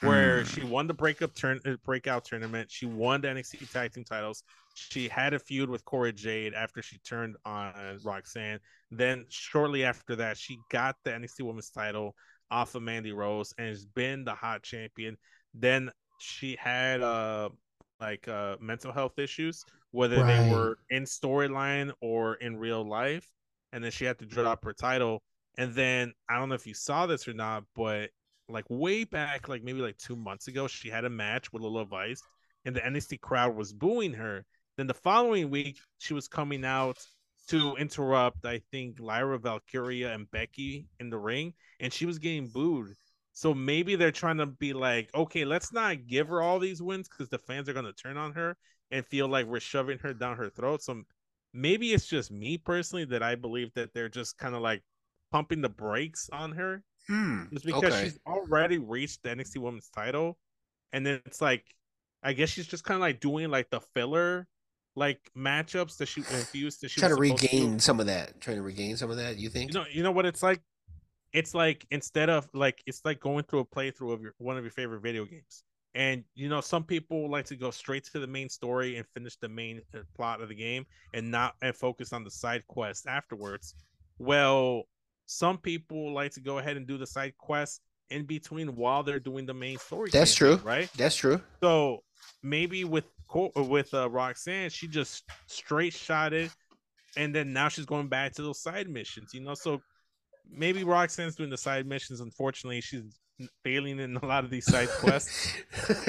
[0.00, 0.44] where Hmm.
[0.44, 2.70] she won the breakup turn uh, breakout tournament.
[2.70, 4.42] She won the NXT tag team titles.
[4.78, 8.60] She had a feud with Cora Jade after she turned on Roxanne.
[8.90, 12.14] Then shortly after that, she got the NXT Women's title
[12.50, 15.16] off of Mandy Rose and has been the hot champion.
[15.54, 17.48] Then she had uh
[18.00, 20.26] like uh mental health issues, whether Right.
[20.26, 23.26] they were in storyline or in real life,
[23.72, 25.22] and then she had to drop her title.
[25.58, 28.10] And then I don't know if you saw this or not, but
[28.48, 31.86] like way back, like maybe like two months ago, she had a match with Lola
[31.86, 32.22] Vice,
[32.66, 34.44] and the NXT crowd was booing her.
[34.76, 36.98] Then the following week, she was coming out
[37.48, 42.48] to interrupt, I think, Lyra Valkyria and Becky in the ring, and she was getting
[42.48, 42.94] booed.
[43.32, 47.08] So maybe they're trying to be like, okay, let's not give her all these wins
[47.08, 48.56] because the fans are going to turn on her
[48.90, 50.82] and feel like we're shoving her down her throat.
[50.82, 51.02] So
[51.52, 54.82] maybe it's just me personally that I believe that they're just kind of like
[55.30, 57.44] pumping the brakes on her Hmm.
[57.52, 58.00] just because Okay.
[58.00, 60.38] she's already reached the NXT Women's title,
[60.92, 61.64] and then it's like,
[62.22, 64.46] I guess she's just kind of like doing like the filler,
[64.96, 67.56] like matchups that she infused that she Trying to was supposed do.
[67.56, 68.40] regain some of that.
[68.40, 69.36] Trying to regain some of that.
[69.36, 69.72] You think?
[69.72, 70.60] You know, you know what it's like.
[71.32, 74.64] It's like instead of like it's like going through a playthrough of your one of
[74.64, 78.26] your favorite video games, and you know some people like to go straight to the
[78.26, 82.12] main story and finish the main uh, plot of the game, and not and focus
[82.14, 83.74] on the side quest afterwards.
[84.18, 84.84] Well,
[85.26, 87.80] some people like to go ahead and do the side quests
[88.10, 90.10] in between while they're doing the main story.
[90.10, 90.66] That's campaign, true.
[90.68, 90.90] right?
[90.96, 91.40] That's true.
[91.62, 92.02] So
[92.42, 93.04] maybe with
[93.56, 96.50] with uh, Roxanne, she just straight shot it,
[97.16, 99.34] and then now she's going back to those side missions.
[99.34, 99.80] You know, so
[100.50, 102.20] maybe Roxanne's doing the side missions.
[102.20, 103.18] Unfortunately, she's
[103.64, 105.52] failing in a lot of these side quests.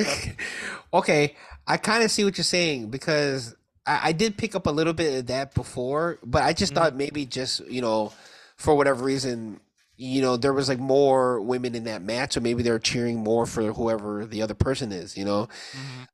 [0.93, 3.55] okay, I kind of see what you're saying because
[3.85, 6.75] I, I did pick up a little bit of that before, but I just Mhm.
[6.75, 8.13] thought maybe just you know,
[8.57, 9.59] for whatever reason,
[9.97, 13.45] you know, there was like more women in that match, so maybe they're cheering more
[13.45, 15.17] for whoever the other person is.
[15.17, 15.47] You know,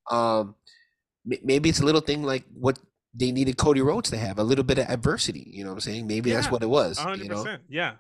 [0.10, 0.56] um,
[1.30, 2.80] m- maybe it's a little thing like what
[3.14, 5.48] they needed Cody Rhodes to have a little bit of adversity.
[5.52, 6.08] You know what I'm saying?
[6.08, 6.98] Maybe that's what it was.
[6.98, 7.58] hundred You know.
[7.70, 7.94] yeah,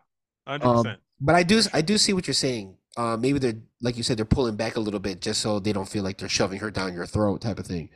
[0.47, 0.95] hundred Um.
[1.19, 2.77] But I do I do see what you're saying.
[2.95, 5.73] Uh, maybe they're like you said they're pulling back a little bit just so they
[5.73, 7.89] don't feel like they're shoving her down your throat type of thing.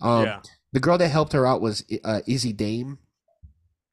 [0.00, 0.40] Um, yeah,
[0.72, 2.98] The girl that helped her out was uh, Izzy Dame.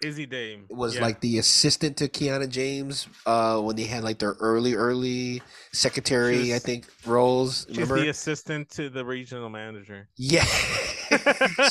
[0.02, 1.02] Izzy Dame Was yeah.
[1.02, 5.42] like the assistant to Kiana James uh, when they had like their early early
[5.74, 7.66] secretary I think roles.
[7.68, 8.00] she's Remember?
[8.02, 10.08] the assistant to the regional manager.
[10.18, 10.46] yeah.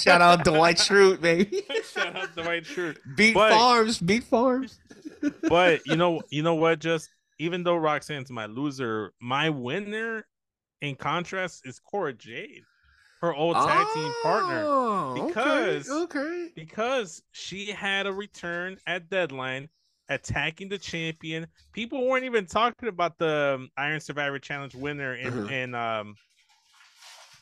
[0.01, 1.63] Shout out Dwight Schrute, baby.
[1.95, 2.99] Shout out to White Shirt.
[3.17, 4.79] Beet But- Farms, beet Farms.
[5.49, 6.79] but you know, you know what?
[6.81, 10.27] Just even though Roxanne's my loser, my winner,
[10.81, 12.63] in contrast, is Cora Jade,
[13.21, 16.49] her old tag team partner, Oh, okay, Because- okay.
[16.55, 19.69] because she had a return at deadline,
[20.09, 21.47] attacking the champion.
[21.73, 25.51] People weren't even talking about the um, Iron Survivor Challenge winner in Mhm.
[25.51, 26.15] in um.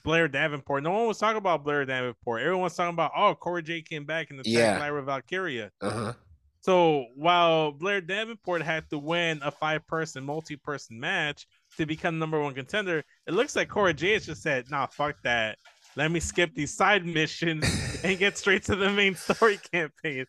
[0.04, 0.84] Blair Davenport.
[0.84, 2.40] No one was talking about Blair Davenport.
[2.40, 4.78] Everyone was talking about, oh, Cora Jade came back in the Yeah.
[4.78, 5.72] Lyra Valkyria.
[5.80, 6.12] Uh huh.
[6.60, 12.54] So while Blair Davenport had to win a five-person, multi-person match to become number one
[12.54, 15.58] contender, it looks like Cora Jade just said, "Nah, fuck that.
[15.96, 17.64] Let me skip these side missions
[18.04, 20.26] and get straight to the main story campaign."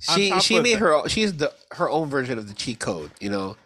[0.00, 3.10] She she made that- her own- she's the her own version of the cheat code
[3.20, 3.56] you know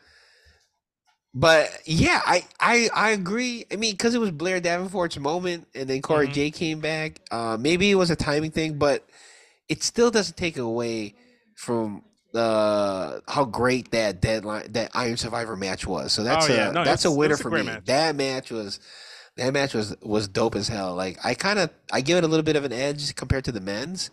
[1.34, 5.88] but yeah i i i agree i mean because it was blair davenport's moment and
[5.88, 6.32] then corey Mhm.
[6.32, 9.06] j came back uh maybe it was a timing thing but
[9.68, 11.14] it still doesn't take away
[11.56, 12.02] from
[12.34, 16.70] uh how great that deadline that iron survivor match was so that's Oh, yeah.
[16.70, 17.84] a No, that's a winner a for great me match.
[17.86, 18.78] that match was
[19.36, 22.28] that match was was dope as hell like i kind of i give it a
[22.28, 24.10] little bit of an edge compared to the men's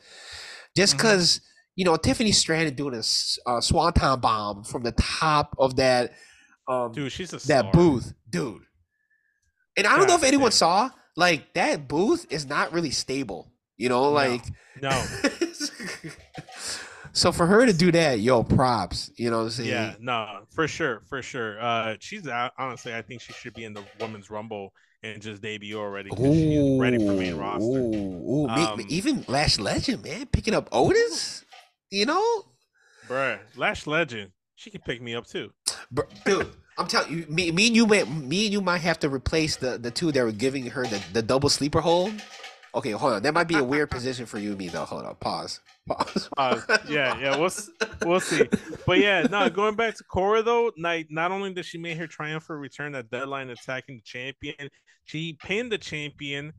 [0.76, 1.42] just because
[1.76, 3.04] you know Tiffany Stratton doing a
[3.50, 6.14] uh, swanton bomb from the top of that
[6.68, 7.72] um Dude, she's a that star.
[7.72, 8.62] booth, dude.
[9.78, 13.52] And I don't know if anyone saw like that booth is not really stable.
[13.78, 14.10] You know, No.
[14.12, 14.44] like
[14.82, 14.90] No,
[17.18, 19.10] So for her to do that, yo, props.
[19.16, 19.70] You know what I'm saying?
[19.70, 21.60] Yeah, no, for sure, for sure.
[21.60, 22.28] Uh, she's
[22.60, 26.12] honestly, I think she should be in the women's rumble and just debut already.
[26.12, 27.80] 'cause she's ready for main Ooh, roster.
[27.80, 28.50] ooh, ooh.
[28.50, 31.44] Um, even Lash Legend, man, picking up Otis.
[31.90, 32.46] You know,
[33.10, 35.52] Bruh, Lash Legend, she can pick me up too.
[35.90, 36.52] Br- dude.
[36.78, 39.56] I'm telling you, me, me and you, might, me and you might have to replace
[39.56, 42.14] the the two that were giving her the, the double sleeper hold.
[42.76, 43.24] Okay, hold on.
[43.24, 44.86] That might be a weird position for you and me, though.
[44.86, 45.16] Hold on.
[45.16, 45.62] Pause.
[46.38, 47.50] Uh, yeah, yeah, we'll
[48.06, 48.48] we'll see.
[48.86, 52.06] But yeah, no, going back to Cora though, like not only did she make her
[52.06, 54.70] triumphant return at deadline attacking the champion,
[55.06, 56.54] she pinned the champion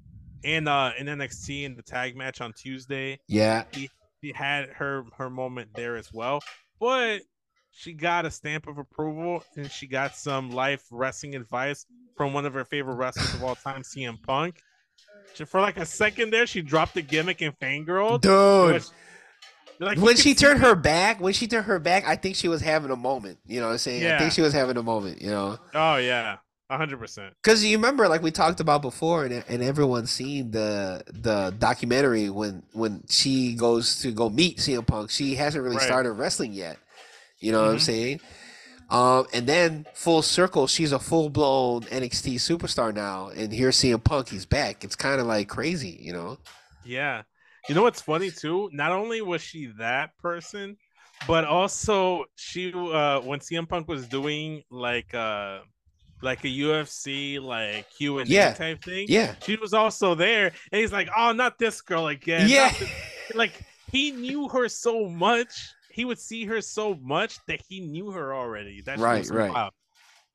[0.44, 3.20] and uh in NXT in the tag match on Tuesday.
[3.28, 3.64] Yeah.
[3.72, 3.88] She
[4.34, 6.40] had her her moment there as well,
[6.80, 7.20] but
[7.70, 11.86] she got a stamp of approval and she got some life wrestling advice
[12.16, 14.56] from one of her favorite wrestlers of all time, CM Punk.
[15.34, 18.20] She- For like a second there, she dropped the gimmick and fangirl.
[18.20, 18.82] Dude.
[19.80, 22.60] Like, when she turned her back, when she turned her back, I think she was
[22.60, 23.38] having a moment.
[23.46, 24.02] You know what I'm saying?
[24.02, 24.16] Yeah.
[24.16, 25.58] I think she was having a moment, you know?
[25.74, 26.38] Oh yeah,
[26.70, 27.34] hundred percent.
[27.42, 32.28] Because you remember, like we talked about before, and, and everyone's seen the the documentary
[32.28, 35.10] when when she goes to go meet CM Punk.
[35.10, 35.86] She hasn't really Right.
[35.86, 36.78] started wrestling yet.
[37.38, 37.80] You know what I'm Mhm.
[37.82, 38.20] saying?
[38.90, 44.02] Um, and then full circle, she's a full blown NXT superstar now, and here's CM
[44.02, 44.30] Punk.
[44.30, 44.82] He's back.
[44.82, 46.38] It's kind of like crazy, you know?
[46.84, 47.22] Yeah,
[47.68, 48.70] you know what's funny too?
[48.72, 50.76] Not only was she that person,
[51.26, 55.60] but also she uh when CM Punk was doing like uh
[56.22, 58.54] like a UFC like Q and Yeah.
[58.54, 59.06] Type thing.
[59.08, 62.72] Yeah, She was also there, and he's like, "Oh, not this girl again." yeah.
[63.34, 63.52] like
[63.92, 65.52] he knew her so much.
[65.90, 68.82] He would see her so much that he knew her already.
[68.82, 69.70] That's Right, right.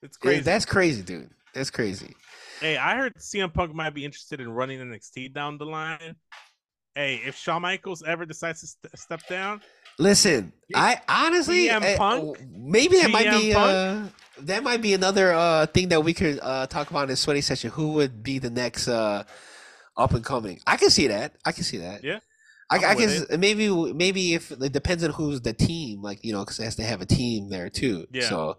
[0.02, 0.42] It's crazy.
[0.42, 1.30] That's crazy, dude.
[1.54, 2.14] That's crazy.
[2.60, 6.16] Hey, I heard CM Punk might be interested in running NXT down the line.
[6.96, 9.62] Hey, if Shawn Michaels ever decides to st- step down,
[10.00, 12.40] Listen, I honestly eh, Punk?
[12.52, 14.08] maybe that might be uh,
[14.42, 17.42] that might be another uh thing that we could uh talk about in the sweaty
[17.42, 17.70] session.
[17.72, 19.24] Who would be the next uh
[19.96, 20.60] up and coming?
[20.66, 21.34] I can see that.
[21.46, 22.04] I can see that.
[22.04, 22.20] Yeah,
[22.72, 26.40] I, I guess maybe maybe if it depends on who's the team, like you know,
[26.40, 28.08] because it has to have a team there too.
[28.12, 28.30] Yeah.
[28.30, 28.58] So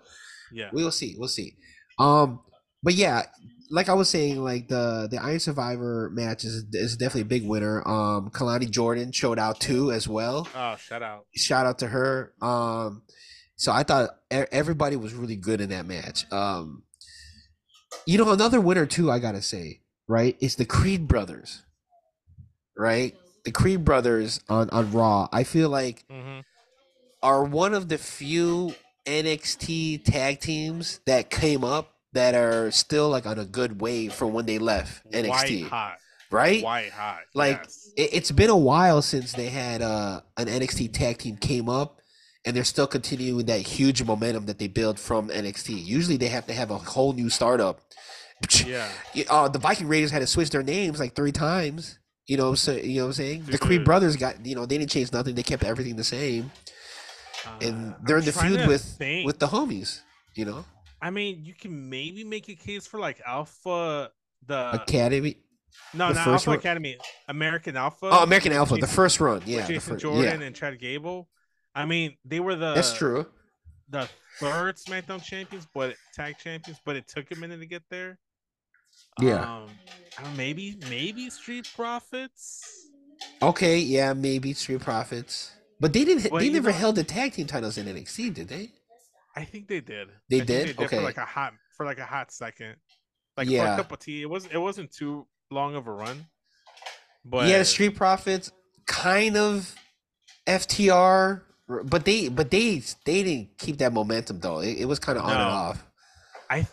[0.52, 1.16] yeah, we'll see.
[1.18, 1.56] We'll see.
[1.98, 2.40] Um,
[2.82, 3.22] but yeah,
[3.70, 7.46] like I was saying, like the the Iron Survivor match is is definitely a big
[7.46, 7.86] winner.
[7.86, 11.26] Um, Kelani Jordan showed out too as well oh, shout out.
[11.34, 12.32] shout out to her.
[12.40, 13.02] Um,
[13.56, 16.30] so I thought everybody was really good in that match.
[16.32, 16.82] Um,
[18.06, 19.10] you know, another winner too.
[19.10, 20.36] I gotta say, right?
[20.40, 21.62] Is the Creed brothers,
[22.76, 23.14] right?
[23.44, 25.28] The Creed brothers on on Raw.
[25.32, 26.40] I feel like hmm
[27.22, 28.74] are one of the few
[29.06, 34.32] NXT tag teams that came up that are still like on a good wave from
[34.32, 35.96] when they left NXT, White hot,
[36.30, 36.62] right?
[36.62, 37.20] white hot.
[37.34, 37.90] Like, yes.
[37.96, 42.00] it, it's been a while since they had uh, an NXT tag team came up,
[42.44, 45.84] and they're still continuing that huge momentum that they built from NXT.
[45.84, 47.80] Usually, they have to have a whole new startup.
[48.66, 48.88] yeah,
[49.30, 51.98] Uh, the Viking Raiders had to switch their names like three times.
[52.26, 53.44] You know, so you know what I'm saying.
[53.44, 55.34] The Creed brothers got you know they didn't change nothing.
[55.34, 56.50] They kept everything the same,
[57.60, 59.26] and Uh, they're I'm in the feud with think.
[59.26, 60.00] with the homies.
[60.34, 60.64] You know,
[61.04, 64.10] I mean, you can maybe make a case for like Alpha,
[64.46, 65.36] the Academy.
[65.92, 66.58] no, the not Alpha one?
[66.58, 66.96] Academy,
[67.28, 68.08] American Alpha.
[68.10, 69.42] Oh, American Alpha, the first run.
[69.44, 71.28] Yeah, Jason first, Jordan yeah, and Chad Gable.
[71.74, 73.26] I mean, they were the that's true.
[73.90, 74.08] the
[74.40, 78.18] third SmackDown champions, but tag champions, but it took a minute to get there.
[79.20, 79.42] Yeah.
[79.42, 79.68] Um,
[80.18, 82.88] I don't know, maybe maybe Street Profits.
[83.42, 86.32] Okay, yeah, maybe Street Profits, but they didn't.
[86.32, 88.70] Well, they never know- held the tag team titles in NXT, did they?
[89.36, 90.08] I think they did.
[90.28, 90.90] They I think did?
[90.90, 92.76] for like a hot for like a hot second,
[93.36, 93.74] like Yeah.
[93.74, 94.22] a cup of tea.
[94.22, 96.26] It was it wasn't too long of a run,
[97.24, 98.52] but yeah, the Street Profits,
[98.86, 99.74] kind of
[100.46, 101.42] FTR,
[101.84, 104.60] but they but they they didn't keep that momentum though.
[104.60, 105.84] It, it was kind of on and off.
[106.50, 106.66] I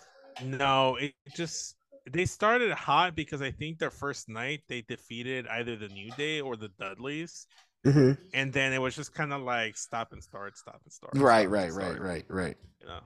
[0.43, 1.75] no, it just
[2.09, 6.41] they started hot because I think their first night they defeated either the New Day
[6.41, 7.47] or the Dudleys,
[7.83, 11.15] hmm and then it was just kind of like stop and start, stop and start.
[11.15, 12.57] Right, stop right, and right, right, right.
[12.81, 12.99] You know,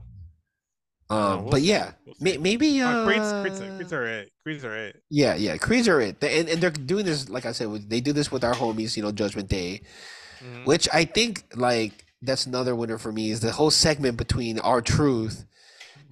[1.09, 4.31] Um, we'll but see, yeah, we'll may, maybe uh, uh, Creed's, Creed's, Creed's are it.
[4.43, 5.01] Creed's are it.
[5.09, 7.89] yeah, yeah, Creeds are it, and, and they're doing this like I said.
[7.89, 9.81] They do this with our homies, you know, Judgment Day.
[10.43, 10.65] Mhm.
[10.65, 15.45] which I think like that's another winner for me is the whole segment between R-Truth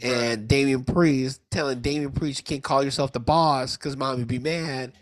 [0.02, 4.40] and Damian Priest telling Damian Priest you can't call yourself the boss because mommy be
[4.40, 4.94] mad,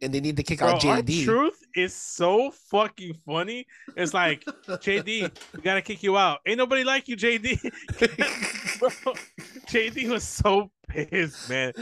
[0.00, 1.24] and they need to kick Bro, out our JD.
[1.24, 3.66] truth is so fucking funny.
[3.96, 6.40] It's like JD, we gotta kick you out.
[6.46, 7.60] Ain't nobody like you, JD.
[8.78, 8.88] Bro,
[9.68, 11.72] JD was so pissed, man.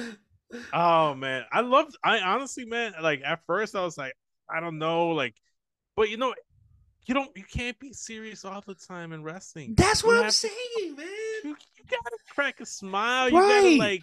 [0.72, 1.97] Oh man, I loved.
[2.05, 4.14] I honestly, man, like at first I was like,
[4.49, 5.34] I don't know, like,
[5.97, 6.34] but you know,
[7.07, 9.74] you don't you can't be serious all the time in wrestling.
[9.76, 11.07] That's You what I'm have to- saying, man.
[11.45, 13.26] You, you gotta crack a smile.
[13.28, 14.03] You gotta like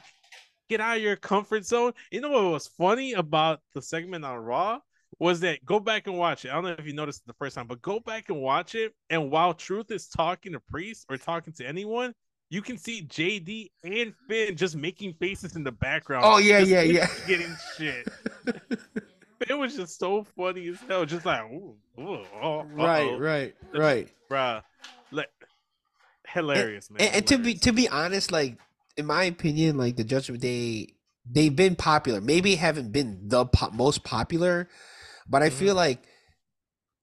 [0.70, 1.94] get out of your comfort zone.
[2.12, 4.80] You know what was funny about the segment on Raw
[5.20, 6.52] was that go back and watch it.
[6.52, 8.94] I don't know if you noticed the first time, but go back and watch it.
[9.10, 12.14] And while Truth is talking to Priest or talking to anyone,
[12.50, 16.24] you can see JD and Finn just making faces in the background.
[16.26, 17.08] Oh yeah, yeah, yeah.
[17.28, 18.08] Getting shit.
[19.48, 21.06] It was just so funny as hell.
[21.06, 24.10] Just like, ooh, ooh, oh, right, right, right.
[24.30, 24.64] bruh.
[25.12, 25.30] Like,
[26.28, 27.02] hilarious, man.
[27.02, 28.58] And, and to be to be honest, like
[28.98, 30.96] in my opinion, like the Judgment Day,
[31.30, 32.20] they've been popular.
[32.20, 34.68] Maybe haven't been the po- most popular,
[35.30, 35.78] but I feel mm-hmm.
[35.78, 36.08] like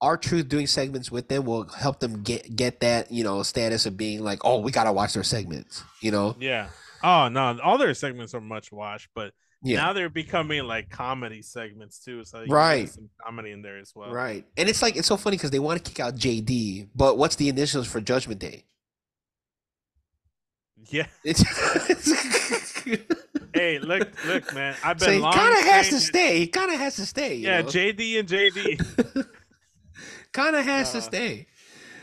[0.01, 3.97] R-Truth doing segments with them will help them get get that you know status of
[3.97, 5.83] being like, oh, we gotta watch their segments.
[6.01, 6.69] You know, Yeah.
[7.03, 11.43] Oh no, all their segments are much watched, but yeah, now they're becoming like comedy
[11.43, 12.25] segments too.
[12.25, 12.89] So you can Right.
[12.89, 14.11] some comedy in there as well.
[14.11, 14.45] right.
[14.57, 17.37] And it's like it's so funny because they want to kick out JD, but what's
[17.37, 18.65] the initials for Judgment Day?
[20.89, 21.07] Yeah.
[23.55, 24.75] Hey, look, look, man.
[24.83, 26.41] I've been so he kind of has to stay.
[26.41, 27.37] He kind of has to stay.
[27.37, 27.69] Yeah, know?
[27.69, 29.27] JD and JD.
[30.33, 31.47] kind of has to Uh, stay.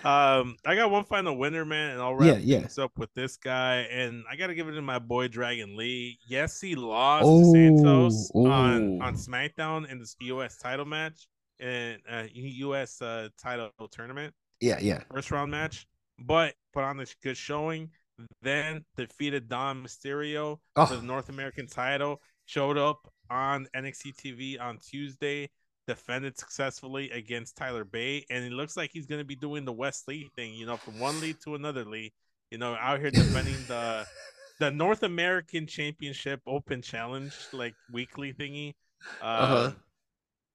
[0.05, 2.59] um, I got one final winner, man, and I'll wrap Yeah, yeah.
[2.61, 3.79] things up with this guy.
[3.91, 6.19] And I gotta give it to my boy Dragon Lee.
[6.25, 9.05] Yes, he lost Oh, to Santos on oh.
[9.05, 11.27] on SmackDown in this US title match
[11.59, 14.33] and uh US uh title tournament.
[14.61, 15.01] Yeah, yeah.
[15.13, 15.85] first round match,
[16.17, 17.89] but put on this good showing.
[18.41, 22.21] Then defeated Dom Mysterio for the Oh, North American title.
[22.45, 25.49] Showed up on NXT TV on Tuesday,
[25.87, 29.71] defended successfully against Tyler Bate, and it looks like he's going to be doing the
[29.73, 30.53] Wes Lee thing.
[30.53, 32.13] You know, from one league to another league.
[32.49, 34.05] You know, out here defending the
[34.59, 38.73] the North American Championship Open Challenge like weekly thingy.
[39.21, 39.71] Uh-huh.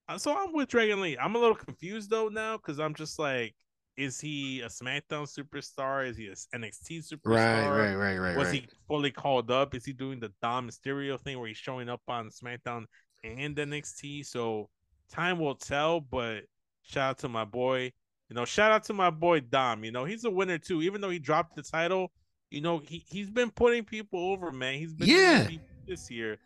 [0.09, 1.17] Uh, so I'm with Dragon Lee.
[1.19, 3.55] I'm a little confused though now because I'm just like,
[3.97, 6.07] is he a SmackDown superstar?
[6.07, 7.25] Is he a NXT superstar?
[7.25, 8.37] right, right, right, right.
[8.37, 8.63] Was right.
[8.63, 9.75] he fully called up?
[9.75, 12.85] Is he doing the Dom Mysterio thing where he's showing up on SmackDown
[13.25, 14.27] and NXT?
[14.27, 14.69] So
[15.11, 16.01] time will tell.
[16.01, 16.45] But
[16.83, 17.93] shout out to my boy.
[18.29, 19.85] You know, shout out to my boy Dom.
[19.85, 20.83] You know, he's a winner too.
[20.83, 22.13] Even though he dropped the title,
[22.51, 24.79] you know, he he's been putting people over, man.
[24.79, 25.49] He's been Yeah.
[25.87, 26.39] this year.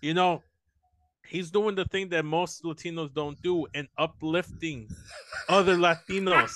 [0.00, 0.42] You know,
[1.28, 4.88] he's doing the thing that most Latinos don't do and uplifting
[5.48, 6.52] other Latinos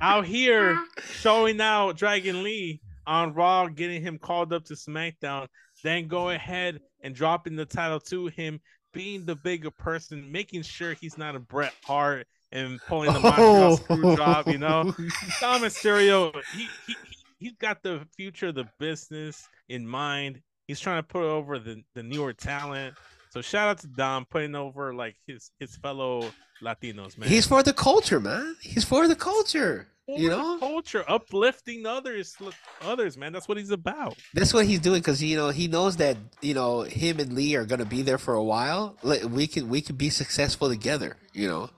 [0.00, 0.78] out here
[1.12, 5.48] showing out Dragon Lee on Raw, getting him called up to SmackDown,
[5.82, 8.60] then go ahead and dropping the title to him,
[8.92, 13.72] being the bigger person, making sure he's not a Bret Hart and pulling the Montreal
[13.72, 13.76] oh.
[13.76, 14.84] screw job, you know.
[15.40, 16.96] Dom Mysterio, he, he,
[17.38, 20.40] he's got the future of the business in mind.
[20.66, 22.94] He's trying to put over the, the newer talent.
[23.30, 26.30] So shout out to Dom putting over like his his fellow
[26.62, 27.28] Latinos, man.
[27.28, 28.56] He's for the culture, man.
[28.60, 29.88] He's for the culture.
[30.08, 32.34] You For the know, culture, uplifting others,
[32.80, 33.30] others, man.
[33.34, 34.16] That's what he's about.
[34.32, 37.54] that's what he's doing because you know he knows that you know him and Lee
[37.56, 38.96] are gonna be there for a while.
[39.02, 41.18] Like, We can we can be successful together.
[41.34, 41.70] You know,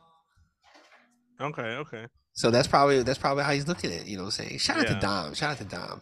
[1.40, 2.06] Okay, okay.
[2.34, 4.06] so that's probably that's probably how he's looking at it.
[4.06, 4.94] You know, what I'm saying shout out Yeah.
[4.94, 5.34] to Dom.
[5.34, 6.00] Shout out to Dom.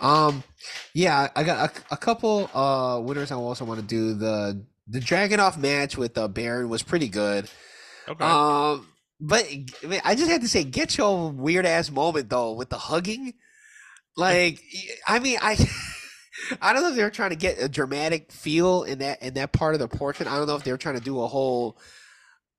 [0.00, 0.44] Um,
[0.92, 3.30] yeah, I got a, a couple uh winners.
[3.32, 7.48] I also want to do the the Dragunov match with uh, Baron was pretty good.
[8.08, 8.24] Okay.
[8.24, 8.86] Um,
[9.20, 9.46] but
[10.04, 13.34] I just had to say, get your weird ass moment though with the hugging.
[14.16, 14.60] Like,
[15.06, 15.56] I mean, I,
[16.62, 19.34] I don't know if they were trying to get a dramatic feel in that in
[19.34, 20.26] that part of the portion.
[20.26, 21.78] I don't know if they were trying to do a whole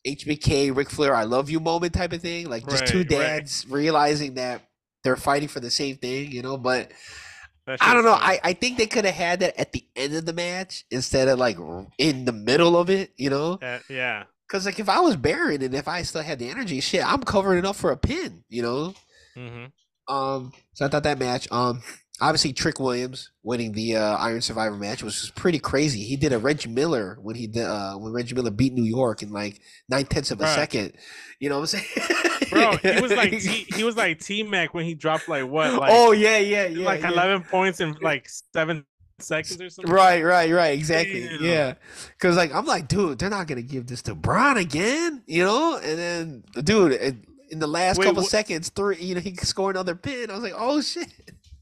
[0.08, 3.20] HBK Ric Flair "I love you" moment type of thing, like just two Right, right.
[3.20, 4.62] dads realizing that
[5.04, 6.58] they're fighting for the same thing, you know.
[6.58, 6.92] But
[7.68, 8.14] I don't know.
[8.14, 8.39] funny.
[8.43, 11.28] I, I think they could have had that at the end of the match instead
[11.28, 11.57] of like
[11.97, 13.59] in the middle of it, you know.
[13.62, 14.24] Uh, yeah.
[14.49, 17.24] Cause like if I was Baron and if I still had the energy, shit, I'm
[17.24, 18.93] covering it up for a pin, you know.
[19.38, 20.14] Mm-hmm.
[20.14, 21.82] Um, so I thought that match, um,
[22.22, 26.04] obviously Trick Williams winning the uh, Iron Survivor match which was pretty crazy.
[26.04, 29.24] He did a Reggie Miller when he did uh when Reggie Miller beat New York
[29.24, 29.60] in like
[29.90, 30.56] nine tenths of a Bruh.
[30.56, 30.94] second.
[31.40, 34.74] You know what I'm saying, Bro, he was like T, he was like T Mac
[34.74, 37.12] when he dropped like what like oh yeah, yeah, yeah, like yeah.
[37.12, 38.86] eleven points in like seven
[39.22, 39.94] seconds or something.
[39.94, 40.78] Right, right, right.
[40.78, 41.28] Exactly.
[41.28, 41.44] Damn.
[41.44, 41.74] Yeah.
[42.20, 45.78] Cause like I'm like, dude, they're not gonna give this to Bron again, you know?
[45.78, 49.36] And then dude, in, in the last Wait, couple wh- seconds, three, you know, he
[49.36, 50.30] scored another pin.
[50.30, 51.08] I was like, oh shit.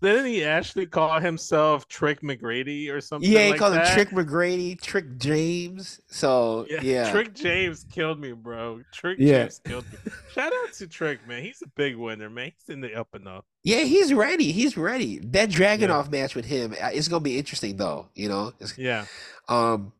[0.01, 3.29] Didn't he actually call himself Trick McGrady or something?
[3.29, 3.87] Yeah, he like called that?
[3.87, 5.99] him Trick McGrady, Trick James.
[6.07, 8.81] So Yeah, yeah, Trick James killed me, bro.
[8.93, 9.39] Trick Yeah.
[9.43, 10.11] James killed me.
[10.33, 11.43] Shout out to Trick, man.
[11.43, 12.51] He's a big winner, man.
[12.57, 13.45] He's in the up and up.
[13.63, 14.51] yeah, he's ready.
[14.53, 15.19] He's ready.
[15.19, 18.07] That Dragunov match with him, uh, it's gonna be interesting though.
[18.15, 19.05] You know, It's- Yeah.
[19.49, 19.91] um,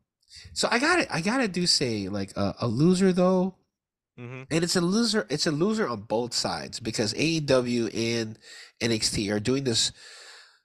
[0.54, 3.54] so I got to I gotta do say like uh, a loser though.
[4.20, 5.26] Hmm and it's a loser.
[5.30, 8.38] It's a loser on both sides because AEW and
[8.82, 9.92] NXT are doing this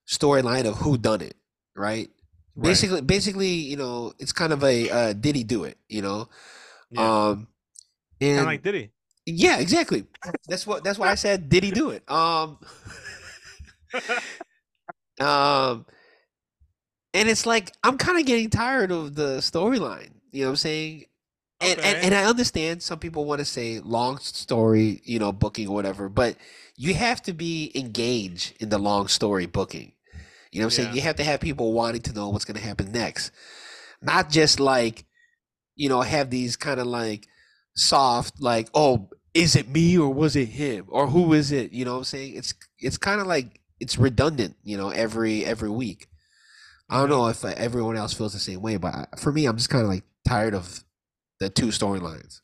[0.07, 1.35] storyline of who done it,
[1.75, 2.09] right?
[2.55, 2.63] Right.
[2.69, 5.77] Basically, basically, you know, it's kind of a uh, did he do it?
[5.89, 6.29] You know,
[6.91, 7.27] Yeah.
[7.29, 7.47] um,
[8.31, 8.91] kind and of like Diddy.
[9.25, 10.05] yeah, exactly.
[10.47, 10.83] That's what.
[10.83, 12.09] That's why I said did he do it?
[12.09, 12.59] Um,
[15.19, 15.85] um,
[17.13, 20.11] and it's like I'm kind of getting tired of the storyline.
[20.31, 21.05] You know what I'm saying?
[21.61, 25.67] And, and and I understand some people want to say long story, you know, booking
[25.69, 26.35] or whatever, but
[26.75, 29.93] you have to be engaged in the long story booking.
[30.51, 30.95] You know what I'm saying?
[30.95, 33.31] You have to have people wanting to know what's going to happen next.
[34.01, 35.05] Not just like,
[35.75, 37.27] you know, have these kind of like
[37.75, 41.73] soft like, oh, is it me or was it him or who is it?
[41.73, 42.35] You know what I'm saying?
[42.35, 46.07] It's it's kind of like it's redundant, you know, every every week.
[46.89, 49.57] I don't know if uh, everyone else feels the same way, but for me, I'm
[49.57, 50.84] just kind of like tired of
[51.39, 52.41] the two storylines.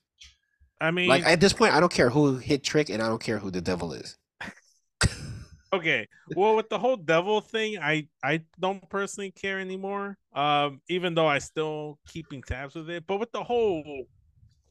[0.80, 3.22] I mean, Like at this point, I don't care who hit Trick, and I don't
[3.22, 4.18] care who the devil is.
[5.74, 6.08] okay.
[6.36, 11.28] Well with the whole devil thing i i don't personally care anymore um even though
[11.28, 13.06] i still keeping tabs with it.
[13.08, 14.06] But with the whole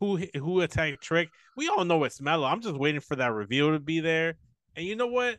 [0.00, 3.72] who who attacked trick we all know it's Melo i'm just waiting for that reveal
[3.72, 4.34] to be there.
[4.76, 5.36] And you know what?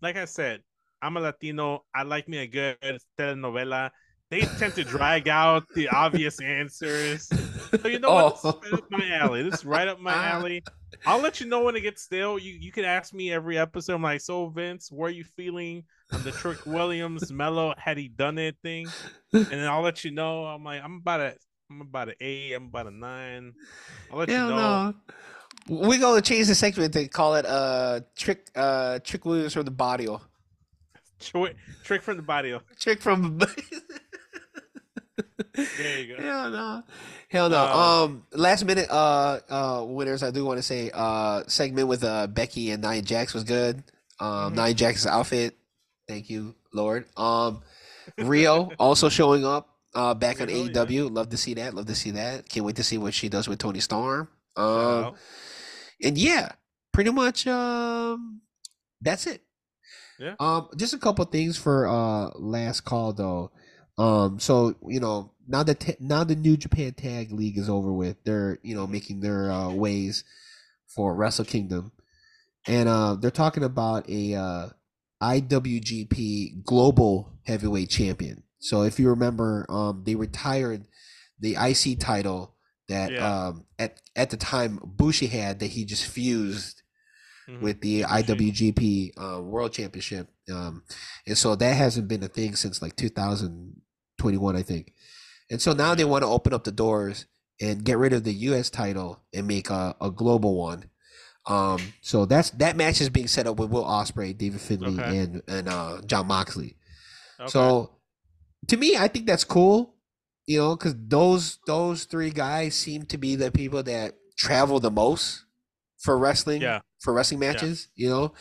[0.00, 0.62] Like i said
[1.02, 1.84] i'm a latino.
[1.94, 2.78] I like me a good
[3.18, 3.90] telenovela.
[4.30, 7.28] They tend to drag out the obvious answers
[7.80, 10.12] so you know what this is right up my alley this is right up my
[10.14, 10.62] alley
[11.04, 12.38] I'll let you know when it gets stale.
[12.38, 13.94] You you can ask me every episode.
[13.94, 17.74] I'm like, so Vince, where are you feeling on the Trick Williams Melo?
[17.76, 18.86] Had he done anything?
[19.32, 20.44] And then I'll let you know.
[20.44, 21.34] I'm like, I'm about a
[21.70, 22.52] I'm about an eight.
[22.52, 23.54] I'm about a nine.
[24.12, 24.90] I'll let Hell you know.
[24.90, 24.94] no.
[25.88, 29.70] We're gonna change the segment to call it uh Trick uh Trick Williams from the
[29.70, 30.08] body.
[31.20, 32.58] Trick, trick from the body.
[32.78, 33.40] Trick from
[35.54, 36.22] There you go.
[36.22, 36.82] Hell no.
[37.28, 37.56] Hell no.
[37.58, 42.04] Uh, Um last minute uh uh winners I do want to say uh segment with
[42.04, 43.82] uh Becky and Nia Jax was good.
[44.20, 44.56] Um Mhm.
[44.64, 45.56] Nia Jax's outfit.
[46.08, 47.06] Thank you, Lord.
[47.16, 47.62] Um
[48.18, 50.70] Rio also showing up uh back on Rio, yeah.
[50.84, 51.12] AEW.
[51.14, 51.74] Love to see that.
[51.74, 52.48] Love to see that.
[52.48, 54.28] Can't wait to see what she does with Toni Storm.
[54.56, 55.14] Um
[56.02, 56.52] and yeah,
[56.92, 58.40] pretty much um
[59.00, 59.42] that's it.
[60.18, 60.34] Yeah.
[60.38, 63.50] Um just a couple things for uh last call though.
[63.98, 67.92] Um so you know, now that ta- now the New Japan Tag League is over
[67.92, 70.24] with, they're you know making their uh, ways
[70.94, 71.92] for Wrestle Kingdom.
[72.66, 74.68] And uh they're talking about a uh
[75.22, 78.42] IWGP Global Heavyweight Champion.
[78.58, 80.86] So if you remember, um they retired
[81.40, 82.54] the IC title
[82.88, 83.46] that Yeah.
[83.48, 86.82] um at at the time Bushi had that he just fused
[87.48, 87.60] Mhm.
[87.60, 90.84] with the IWGP uh, World Championship, um,
[91.26, 94.92] and so that hasn't been a thing since like 2021, I think.
[95.50, 97.26] And so now they want to open up the doors
[97.60, 98.70] and get rid of the U.S.
[98.70, 100.84] title and make a, a global one.
[101.46, 105.18] Um, so that's that match is being set up with Will Ospreay, David Finlay, Okay.
[105.18, 106.76] and and uh, Jon Moxley.
[107.40, 107.50] Okay.
[107.50, 107.98] So
[108.68, 109.96] to me, I think that's cool,
[110.46, 114.90] you know, because those those three guys seem to be the people that travel the
[114.90, 115.44] most
[115.98, 116.62] for wrestling.
[116.62, 116.80] Yeah.
[117.00, 118.32] For wrestling matches, you know.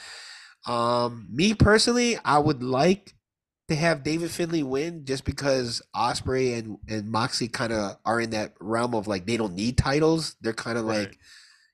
[0.72, 3.16] Um, me personally, I would like
[3.72, 8.30] to have David Finlay win just because Ospreay and and Moxley kind of are in
[8.32, 10.36] that realm of like they don't need titles.
[10.42, 11.00] They're kind of Right.
[11.10, 11.20] like,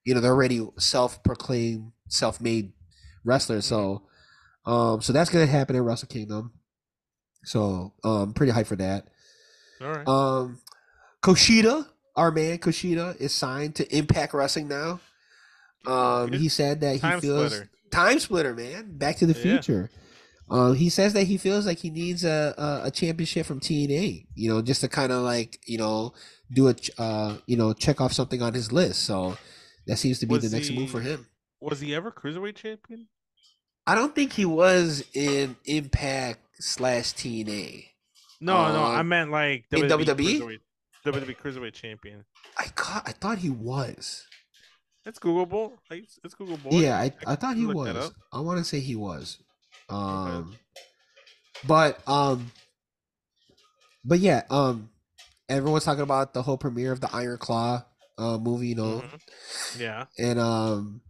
[0.06, 2.72] you know, they're already self-proclaimed, self-made
[3.26, 3.66] wrestlers.
[3.66, 4.04] So,
[4.66, 6.54] um, so that's gonna happen in Wrestle Kingdom.
[7.44, 9.08] So, um, pretty hyped for that.
[9.82, 10.08] all right.
[10.08, 10.60] Um,
[11.22, 15.00] Kushida, our man Kushida, is signed to Impact Wrestling now.
[15.86, 17.70] Um, he said that he Time feels splitter.
[17.92, 18.98] time splitter, man.
[18.98, 19.42] Back to the Yeah.
[19.62, 19.90] future.
[20.50, 24.28] Um, he says that he feels like he needs a, a, a championship from TNA,
[24.34, 26.14] you know, just to kind of like, you know,
[26.52, 29.04] do a, uh, you know, check off something on his list.
[29.04, 29.38] So
[29.88, 31.28] that seems to be Was the next move for him.
[31.60, 33.08] Was he ever cruiserweight champion?
[33.86, 37.86] I don't think he was in Impact slash TNA.
[38.40, 38.84] No, no.
[38.84, 40.40] I Um, meant like in WWE WWE?
[40.40, 40.60] cruiserweight,
[41.06, 42.24] WWE cruiserweight champion.
[42.58, 44.26] I caught, I thought he was.
[45.06, 45.74] It's Googleable.
[45.90, 46.68] It's, it's Googleable.
[46.72, 48.12] Yeah, I, I thought he was.
[48.32, 49.40] I want to say he was.
[49.90, 50.56] Um,
[51.66, 52.52] but um,
[54.06, 54.90] but yeah, um,
[55.50, 57.84] everyone's talking about the whole premiere of the Iron Claw
[58.18, 59.80] uh movie, you know, Mhm.
[59.80, 60.06] Yeah.
[60.18, 61.02] and um,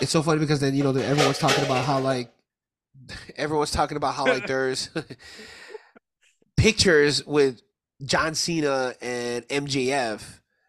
[0.00, 2.32] it's so funny because then you know everyone's talking about how like
[3.36, 4.88] everyone's talking about how like there's
[6.56, 7.60] pictures with
[8.04, 10.22] John Cena and MJF,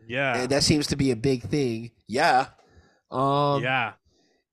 [0.07, 0.37] Yeah.
[0.41, 1.91] and that seems to be a big thing.
[2.07, 2.47] Yeah.
[3.11, 3.93] Um, yeah.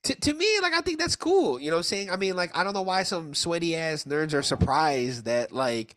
[0.05, 1.59] To, to me, like I think that's cool.
[1.61, 2.11] You know what I'm saying?
[2.11, 5.97] I mean, like I don't know why some sweaty ass nerds are surprised that like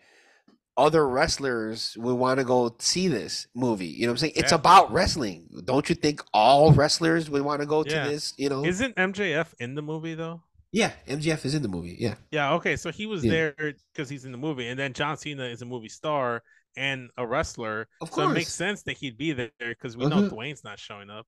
[0.78, 3.88] other wrestlers would want to go see this movie.
[3.88, 4.34] You know what I'm saying?
[4.36, 4.56] It's Yeah.
[4.60, 5.48] about wrestling.
[5.66, 8.04] Don't you think all wrestlers would want to go Yeah.
[8.04, 8.34] to this?
[8.38, 8.64] You know?
[8.64, 10.44] Isn't MJF in the movie though?
[10.74, 11.96] yeah, MJF is in the movie.
[11.98, 12.16] Yeah.
[12.30, 12.76] Yeah, okay.
[12.76, 13.32] So he was Yeah.
[13.32, 16.44] there because he's in the movie, and then John Cena is a movie star
[16.76, 17.88] and a wrestler.
[18.02, 20.30] Of So it makes sense that he'd be there because we know Mhm.
[20.30, 21.26] Dwayne's not showing up.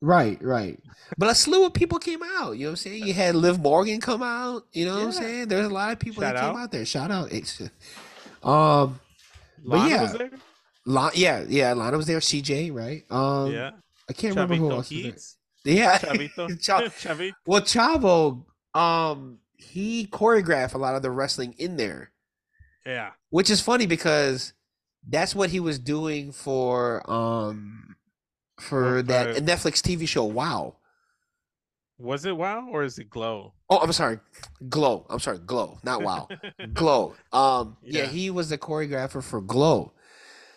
[0.00, 0.78] Right, right.
[1.16, 2.52] But a slew of people came out.
[2.52, 3.04] You know what I'm saying?
[3.06, 4.64] You had Liv Morgan come out.
[4.72, 5.48] You know what I'm saying?
[5.48, 6.62] There's a lot of people Shout that came out.
[6.62, 6.84] out there.
[6.86, 7.32] Shout out.
[7.32, 7.60] It's,
[8.42, 9.00] um,
[9.66, 10.02] But yeah.
[10.02, 10.30] was there.
[10.86, 11.72] La- yeah, yeah.
[11.72, 12.20] Lana was there.
[12.20, 13.04] CJ, right?
[13.10, 13.70] Um, yeah,
[14.08, 15.12] I can't remember who Chavito else was there.
[15.12, 15.36] Keats.
[15.64, 15.98] Yeah.
[15.98, 16.62] Chavito.
[16.62, 17.32] Cha- Chavito.
[17.46, 18.44] well, Chavo,
[18.78, 22.12] um, he choreographed a lot of the wrestling in there,
[22.86, 23.10] Yeah.
[23.30, 24.52] which is funny because
[25.08, 27.96] that's what he was doing for um
[28.60, 30.24] for What, that uh, Netflix TV show.
[30.24, 30.76] Wow.
[31.98, 33.54] Was it WoW or is it Glow?
[33.68, 34.20] Oh, I'm sorry,
[34.68, 35.04] Glow.
[35.10, 36.28] I'm sorry, Glow, not Wow.
[36.72, 37.14] Glow.
[37.32, 38.02] Um, yeah.
[38.02, 38.06] Yeah.
[38.08, 39.92] he was the choreographer for Glow.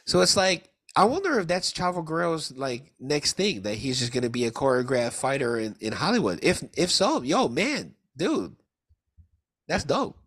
[0.06, 4.12] So it's like I wonder if that's Chavo Guerrero's like next thing that he's just
[4.12, 6.40] gonna be a choreographed fighter in, in Hollywood.
[6.44, 8.56] If if so, yo man, dude,
[9.68, 10.18] that's dope.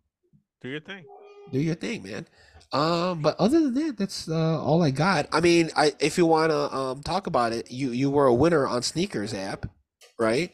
[0.61, 1.05] Do your thing.
[1.51, 2.27] Do your thing, man.
[2.71, 5.27] Um, but other than that, that's uh, all I got.
[5.31, 8.67] I mean, I if you wanna um talk about it, you you were a winner
[8.67, 9.67] on Sneakers app,
[10.19, 10.51] right?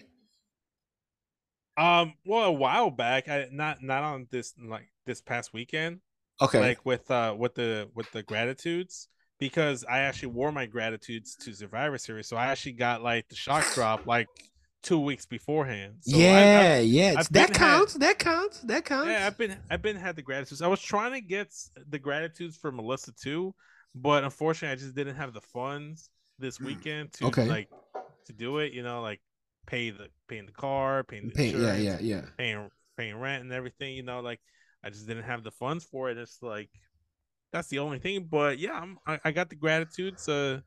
[1.77, 6.01] Um, well, a while back, I not not on this like this past weekend,
[6.41, 6.59] Okay.
[6.59, 9.07] like with uh with the with the gratitudes
[9.39, 13.35] because I actually wore my gratitudes to Survivor Series, so I actually got like the
[13.35, 14.29] shock drop like
[14.83, 15.97] two weeks beforehand.
[16.01, 17.13] So I- I- yeah, yeah.
[17.17, 17.93] I've that been had- counts.
[17.95, 18.59] that counts.
[18.61, 19.09] That counts.
[19.09, 20.61] Yeah, I've been I've been had the gratitudes.
[20.61, 21.53] I was trying to get
[21.89, 23.53] the gratitudes for Melissa too,
[23.95, 26.09] but unfortunately, I just didn't have the funds
[26.39, 27.47] this weekend to Mm, Okay.
[27.47, 27.69] like
[28.25, 28.73] to do it.
[28.73, 29.21] You know, like
[29.67, 32.25] pay the paying the car, paying the Pay- yeah, yeah, yeah.
[32.37, 33.95] paying paying rent and everything.
[33.95, 34.39] You know, like
[34.83, 36.17] I just didn't have the funds for it.
[36.17, 36.69] It's like
[37.51, 38.23] that's the only thing.
[38.31, 40.27] But yeah, I'm, I I got the gratitudes.
[40.27, 40.61] Uh,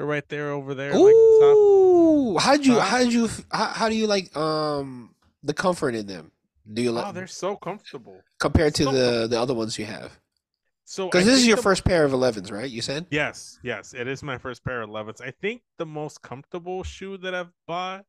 [0.00, 0.92] they're right there over there.
[0.92, 1.54] Like the.
[1.58, 2.80] Ooh, how'd you Huh?
[2.80, 6.32] how'd you how, how do you like um the comfort in them?
[6.72, 7.06] Do you like?
[7.06, 8.18] Oh, they're so comfortable.
[8.38, 10.18] compared to so the the other ones you have?
[10.86, 12.68] So Because this is your the- first pair of 11s, right?
[12.68, 13.06] You said.
[13.10, 15.20] Yes, yes, it is my first pair of 11s.
[15.20, 18.04] I think the most comfortable shoe that I've bought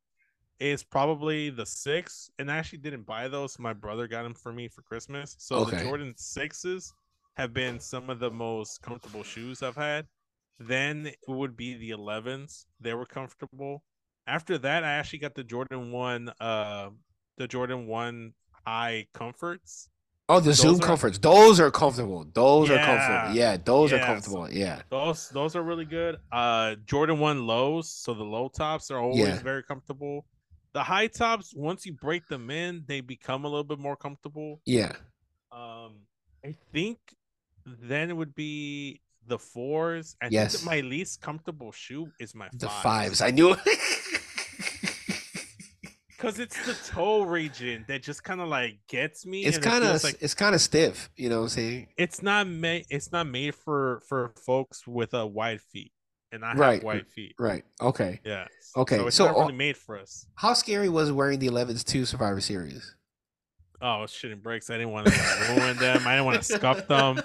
[0.59, 3.59] is probably the six, and I actually didn't buy those.
[3.59, 5.35] My brother got them for me for Christmas.
[5.37, 5.77] So Okay.
[5.77, 6.91] the Jordan sixes
[7.35, 10.07] have been some of the most comfortable shoes I've had.
[10.67, 12.65] Then it would be the 11s.
[12.79, 13.83] They were comfortable.
[14.27, 16.89] After that, I actually got the Jordan one, uh,
[17.37, 18.33] the Jordan one
[18.65, 19.89] high comforts.
[20.29, 21.17] Oh, the Those Zoom are- comforts.
[21.17, 22.25] Those are comfortable.
[22.33, 23.33] Those are comfortable.
[23.35, 23.51] Yeah.
[23.51, 24.49] Yeah, those are Yeah, comfortable.
[24.49, 24.81] Yeah.
[24.89, 26.17] Those those are really good.
[26.31, 29.41] Uh Jordan 1 lows, so the low tops are always Yeah.
[29.41, 30.25] very comfortable.
[30.73, 34.61] The high tops, once you break them in, they become a little bit more comfortable.
[34.65, 34.93] Yeah.
[35.51, 36.05] Um
[36.45, 36.97] I think
[37.65, 40.15] then it would be the fours.
[40.21, 40.63] I Yes.
[40.65, 42.81] my least comfortable shoe is my The fives.
[42.83, 43.21] fives.
[43.21, 43.59] I knew it.
[46.17, 49.43] Because it's the toe region that just kind of like gets me.
[49.43, 51.87] it's kind of feels like it's kind of stiff, you know what I'm saying?
[51.97, 55.91] it's not made it's not made for for folks with a wide feet.
[56.31, 57.33] And I have wide feet.
[57.39, 57.63] Right.
[57.81, 58.19] Okay.
[58.23, 58.45] Yeah.
[58.77, 60.27] Okay, So it's so, not uh, really made for us.
[60.35, 62.93] How scary was wearing the 11s to Survivor Series?
[63.81, 64.69] Oh, shit and breaks.
[64.69, 66.05] I didn't want to ruin them.
[66.05, 67.19] I didn't want to scuff them.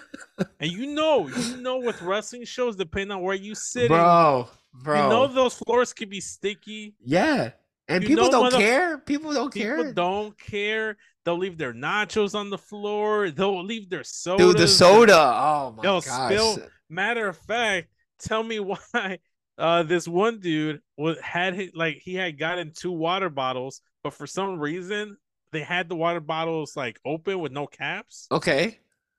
[0.61, 5.03] And you know, you know, with wrestling shows, depending on where you sit, Bro, bro.
[5.03, 6.95] you know those floors could be sticky.
[7.05, 7.51] yeah.
[7.89, 8.99] And You people don't care.
[8.99, 9.93] People don't People care.
[9.93, 10.97] don't care.
[11.25, 13.31] They'll leave their nachos on the floor.
[13.31, 14.43] They'll leave their soda.
[14.43, 15.15] Dude, the soda.
[15.17, 16.33] Oh my Yo, gosh.
[16.33, 16.59] spill-
[16.91, 17.87] Matter of fact,
[18.19, 19.19] tell me why
[19.59, 24.13] uh this one dude was had his, like he had gotten two water bottles, but
[24.15, 25.17] for some reason
[25.53, 28.27] they had the water bottles like open with no caps.
[28.31, 28.79] Okay.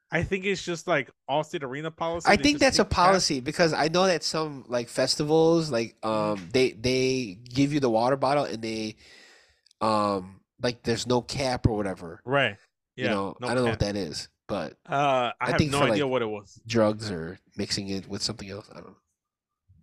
[0.10, 2.30] I think it's just like Allstate Arena policy.
[2.30, 2.96] I think that's a take caps.
[2.96, 7.90] policy because I know that some like festivals like um they they give you the
[7.90, 8.96] water bottle and they
[9.82, 12.22] um like there's no cap or whatever.
[12.26, 12.56] right?
[12.96, 15.58] Yeah, you know, no I don't know what that is, but Uh, I, I have
[15.58, 16.60] think no idea like- what it was.
[16.66, 18.68] drugs or mixing it with something else.
[18.72, 18.96] I don't know.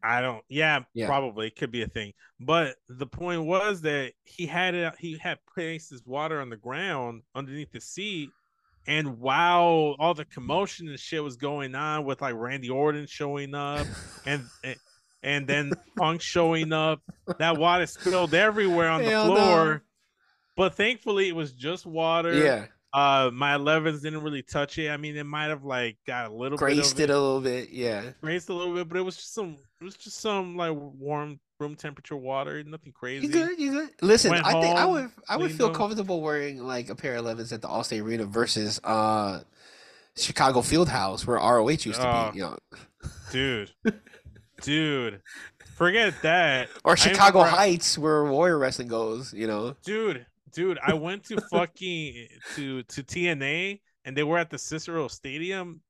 [0.04, 0.44] I don't.
[0.48, 1.06] Yeah, Yeah.
[1.06, 2.12] probably it could be a thing.
[2.38, 4.94] But the point was that he had it.
[4.98, 8.28] He had placed his water on the ground underneath the seat,
[8.86, 13.54] and while all the commotion and shit was going on with like Randy Orton showing
[13.54, 13.86] up,
[14.26, 14.76] and and,
[15.22, 17.00] and then Punk showing up,
[17.38, 19.34] that water spilled everywhere on the Hell no.
[19.34, 19.82] floor.
[20.56, 22.34] But thankfully, it was just water.
[22.34, 24.88] Yeah, Uh, my 11s didn't really touch it.
[24.88, 27.40] I mean, it might have like got a little graced bit it of a little
[27.40, 27.70] bit.
[27.70, 28.04] Yeah.
[28.22, 31.40] grazed a little bit, but it was just some it was just some like warm
[31.58, 33.26] room temperature water, nothing crazy.
[33.26, 33.58] You good?
[33.58, 33.90] You good?
[34.00, 35.76] Listen, Went I think I would I would feel them.
[35.76, 39.40] comfortable wearing like a pair of 11s at the Allstate Arena versus uh
[40.16, 42.30] Chicago Fieldhouse where ROH used to Oh.
[42.30, 42.56] be, you know,
[43.32, 43.72] dude,
[44.62, 45.20] dude,
[45.74, 46.68] forget that.
[46.84, 49.74] or Chicago Heights where Warrior Wrestling goes, you know.
[49.84, 50.24] dude,
[50.54, 50.78] dude.
[50.86, 55.80] I went to fucking to to TNA and they were at the Cicero Stadium.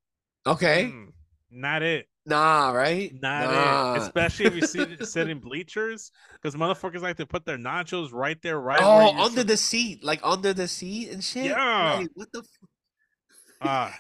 [0.47, 1.13] Okay, Mm,
[1.51, 2.07] not it.
[2.27, 3.13] nah, right?
[3.23, 3.95] Not nah.
[3.95, 3.99] it.
[4.03, 8.61] Especially if you see sitting bleachers, because motherfuckers like to put their nachos right there,
[8.61, 11.47] right oh, under sup- the seat, like under the seat and shit.
[11.47, 11.95] Yeah.
[12.01, 12.41] Like, what the?
[12.41, 12.69] F-
[13.63, 13.97] Ah,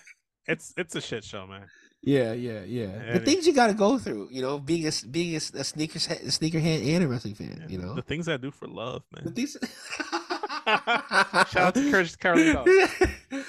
[0.46, 1.66] it's it's a shit show, man.
[2.02, 2.86] yeah, yeah, yeah.
[2.86, 5.34] The And it- things you got to go through, you know, being a s- being
[5.36, 7.94] a, sneakers a sneakerhead and a wrestling fan, you know.
[7.94, 9.34] the things I do for love, The man.
[11.50, 12.64] Shout out to Courage Carlito.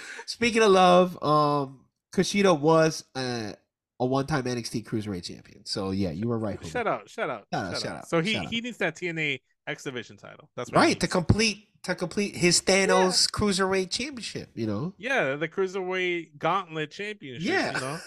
[0.25, 3.53] Speaking of love, um, Kushida was uh,
[3.99, 5.65] a one-time NXT Cruiserweight champion.
[5.65, 6.63] So yeah, you were right.
[6.65, 7.97] Shout out, shout out, Shout out, shout shout out.
[7.99, 8.47] out, So he out.
[8.47, 10.49] he needs that TNA X Division title.
[10.55, 14.49] That's Right to complete to complete his Thanos Cruiserweight championship.
[14.55, 14.93] You know.
[14.97, 17.47] yeah, the Cruiserweight Gauntlet Championship.
[17.47, 17.99] Yeah.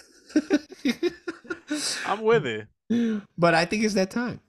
[0.84, 1.08] you know,
[2.06, 2.66] I'm with it.
[3.38, 4.40] but I think it's that time.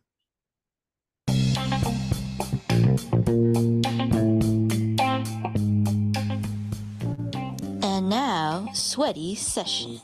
[8.94, 10.02] Sweaty Session.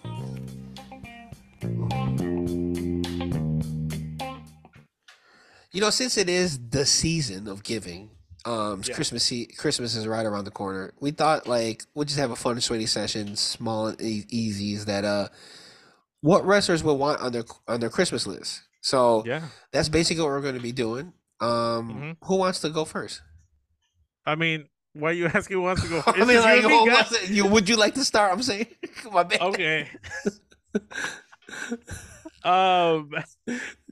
[5.72, 8.12] You know, since it is the season of giving,
[8.46, 8.94] um, Yeah.
[8.96, 10.94] Christmas Christmas is right around the corner.
[11.02, 14.86] We thought like we'll just have a fun, sweaty session, small and e- easies.
[14.86, 15.30] That uh,
[16.22, 18.62] what wrestlers would want on their on their Christmas list.
[18.82, 21.14] So Yeah, that's basically what we're going to be doing.
[21.42, 22.18] Um, Mhm.
[22.28, 23.22] who wants to go first?
[24.26, 26.02] I mean, why are you asking who wants to go?
[26.08, 28.32] I mean, you like, me, who wants you, would you like to start?
[28.32, 28.68] I'm saying,
[29.12, 29.42] my bad.
[29.42, 29.90] Okay.
[32.44, 33.12] um,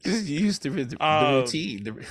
[0.04, 1.84] Just used to the, the Um, routine.
[1.84, 2.06] The,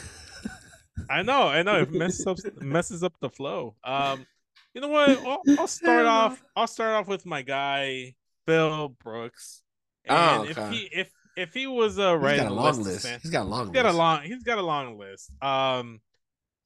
[1.11, 1.81] I know, I know.
[1.83, 3.75] It messes up messes up the flow.
[3.83, 4.27] Um,
[4.75, 5.09] you know what?
[5.27, 6.43] I'll, I'll start off.
[6.57, 8.15] I'll start off with my guy
[8.47, 9.63] Phil Brooks.
[10.09, 12.57] Oh, And if he if if he was a uh, he's right got a on
[12.57, 13.03] long list.
[13.03, 15.31] San- He's got a long he's got a long he's got a long list.
[15.43, 16.01] Um,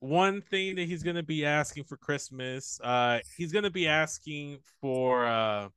[0.01, 5.27] one thing that he's gonna be asking for Christmas, uh, he's gonna be asking for
[5.27, 5.69] uh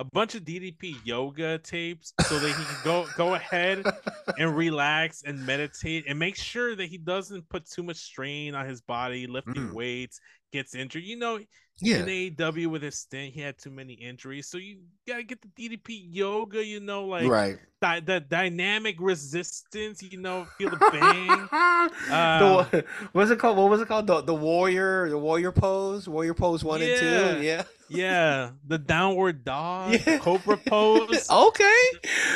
[0.00, 3.84] a bunch of DDP yoga tapes so that he can go go ahead
[4.38, 8.64] and relax and meditate and make sure that he doesn't put too much strain on
[8.66, 9.72] his body, lifting Mm.
[9.72, 10.20] weights,
[10.52, 11.02] gets injured.
[11.02, 11.40] You know,
[11.80, 11.98] yeah.
[11.98, 14.46] in AEW with his stint, he had too many injuries.
[14.48, 17.58] So you gotta get the DDP yoga, you know, like right.
[17.80, 21.48] di- the dynamic resistance, you know, feel the bang.
[22.10, 22.64] Uh,
[23.12, 23.56] what's it called?
[23.56, 24.06] What was it called?
[24.06, 27.42] The the warrior, the warrior pose, warrior pose one and two.
[27.42, 27.64] Yeah.
[27.88, 30.18] yeah, the downward dog, Yeah.
[30.18, 31.26] cobra pose.
[31.30, 31.82] Okay.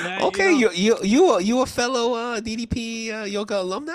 [0.05, 0.51] Yeah, you okay.
[0.53, 0.59] know.
[0.59, 3.93] You you you a, you a fellow uh, DDP uh, yoga alumni?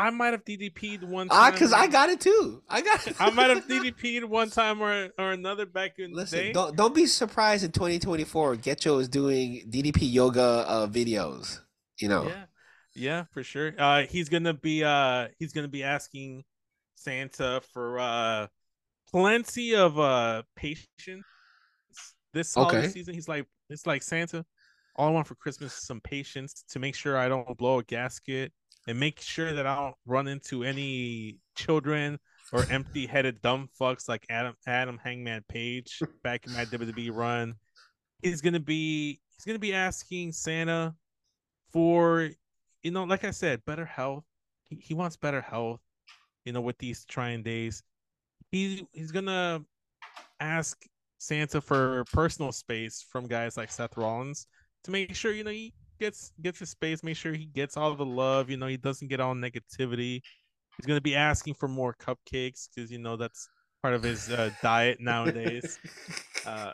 [0.00, 1.58] I might have DDP'd one Ah, time.
[1.58, 2.62] cause I got it too.
[2.68, 3.06] I got.
[3.06, 3.16] It.
[3.20, 6.52] I might have DDP'd one time or or another back in the Listen, day.
[6.52, 8.56] don't don't be surprised in 2024.
[8.56, 11.60] Getcho is doing DDP yoga uh, videos.
[11.98, 12.24] You know.
[12.28, 12.44] Yeah,
[12.94, 13.74] yeah, for sure.
[13.78, 16.44] Uh, he's gonna be uh, he's gonna be asking
[16.96, 18.46] Santa for uh,
[19.10, 21.24] plenty of uh patience
[22.32, 22.88] this holiday Okay.
[22.88, 23.14] season.
[23.14, 24.44] He's like, it's like Santa.
[24.96, 27.84] All I want for Christmas is some patience to make sure I don't blow a
[27.84, 28.52] gasket
[28.90, 32.18] and make sure that I don't run into any children
[32.52, 37.54] or empty-headed dumb fucks like Adam Adam Hangman Page back in my WWE run.
[38.20, 40.92] He's gonna be he's gonna be asking Santa
[41.72, 42.30] for
[42.82, 44.24] you know, like I said, better health.
[44.64, 45.80] He, he wants better health,
[46.44, 47.84] you know, with these trying days.
[48.50, 49.60] He he's gonna
[50.40, 50.84] ask
[51.18, 54.48] Santa for personal space from guys like Seth Rollins
[54.82, 57.94] to make sure you know he gets gets his space, make sure he gets all
[57.94, 58.50] the love.
[58.50, 60.22] You know, he doesn't get all negativity.
[60.76, 63.48] He's gonna be asking for more cupcakes because you know that's
[63.82, 65.78] part of his uh, diet nowadays.
[66.46, 66.72] Uh,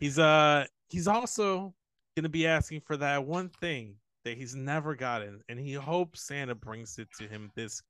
[0.00, 1.74] he's uh he's also
[2.16, 3.94] gonna be asking for that one thing
[4.24, 7.82] that he's never gotten, and he hopes Santa brings it to him this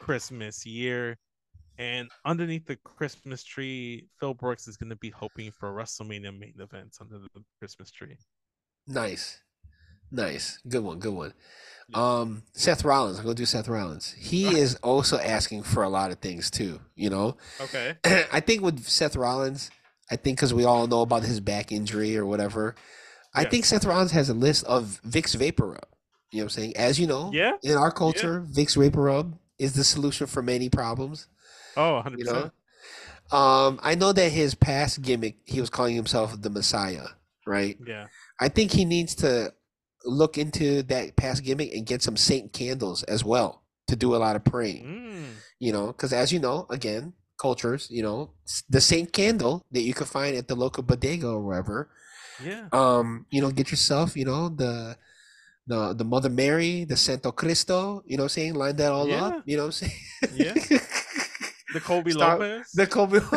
[0.00, 1.18] Christmas year.
[1.76, 7.02] And underneath the Christmas tree, Phil Brooks is gonna be hoping for WrestleMania main events
[7.02, 7.28] under the
[7.60, 8.16] Christmas tree.
[8.86, 9.42] Nice.
[10.10, 10.58] Nice.
[10.68, 10.98] Good one.
[10.98, 11.32] Good one.
[11.94, 13.18] Um, Seth Rollins.
[13.18, 14.12] I'm gonna do Seth Rollins.
[14.18, 16.80] He is also asking for a lot of things too.
[16.96, 17.94] You know, Okay.
[18.32, 19.70] I think with Seth Rollins,
[20.10, 22.74] I think because we all know about his back injury or whatever,
[23.34, 23.50] I Yeah.
[23.50, 25.86] think Seth Rollins has a list of Vicks Vapor Rub.
[26.32, 26.76] You know what I'm saying?
[26.76, 27.52] As you know, Yeah.
[27.62, 31.28] in our culture, Vicks Vapor Rub is the solution for many problems.
[31.76, 32.52] Oh, 100 You percent.
[33.32, 37.06] know, um, I know that his past gimmick, he was calling himself the Messiah,
[37.46, 37.78] right?
[37.86, 38.06] Yeah.
[38.40, 39.52] I think he needs to
[40.06, 44.18] look into that past gimmick and get some Saint candles as well to do a
[44.18, 44.84] lot of praying.
[44.84, 45.24] Mm.
[45.58, 48.30] You know, because as you know, again, cultures, you know,
[48.70, 51.90] the Saint candle that you could find at the local bodega or wherever
[52.44, 52.68] Yeah.
[52.72, 54.96] Um, you know, get yourself, you know, the
[55.66, 58.54] the the Mother Mary, the Santo Cristo, you know what I'm saying?
[58.54, 59.24] Line that all Yeah.
[59.24, 60.00] up, you know what I'm saying?
[60.34, 60.54] Yeah.
[61.74, 62.70] The Kobe Start- Lopez.
[62.72, 63.18] the Kobe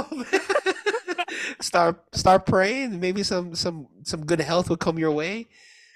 [1.62, 5.48] start start praying, maybe some some some good health will come your way.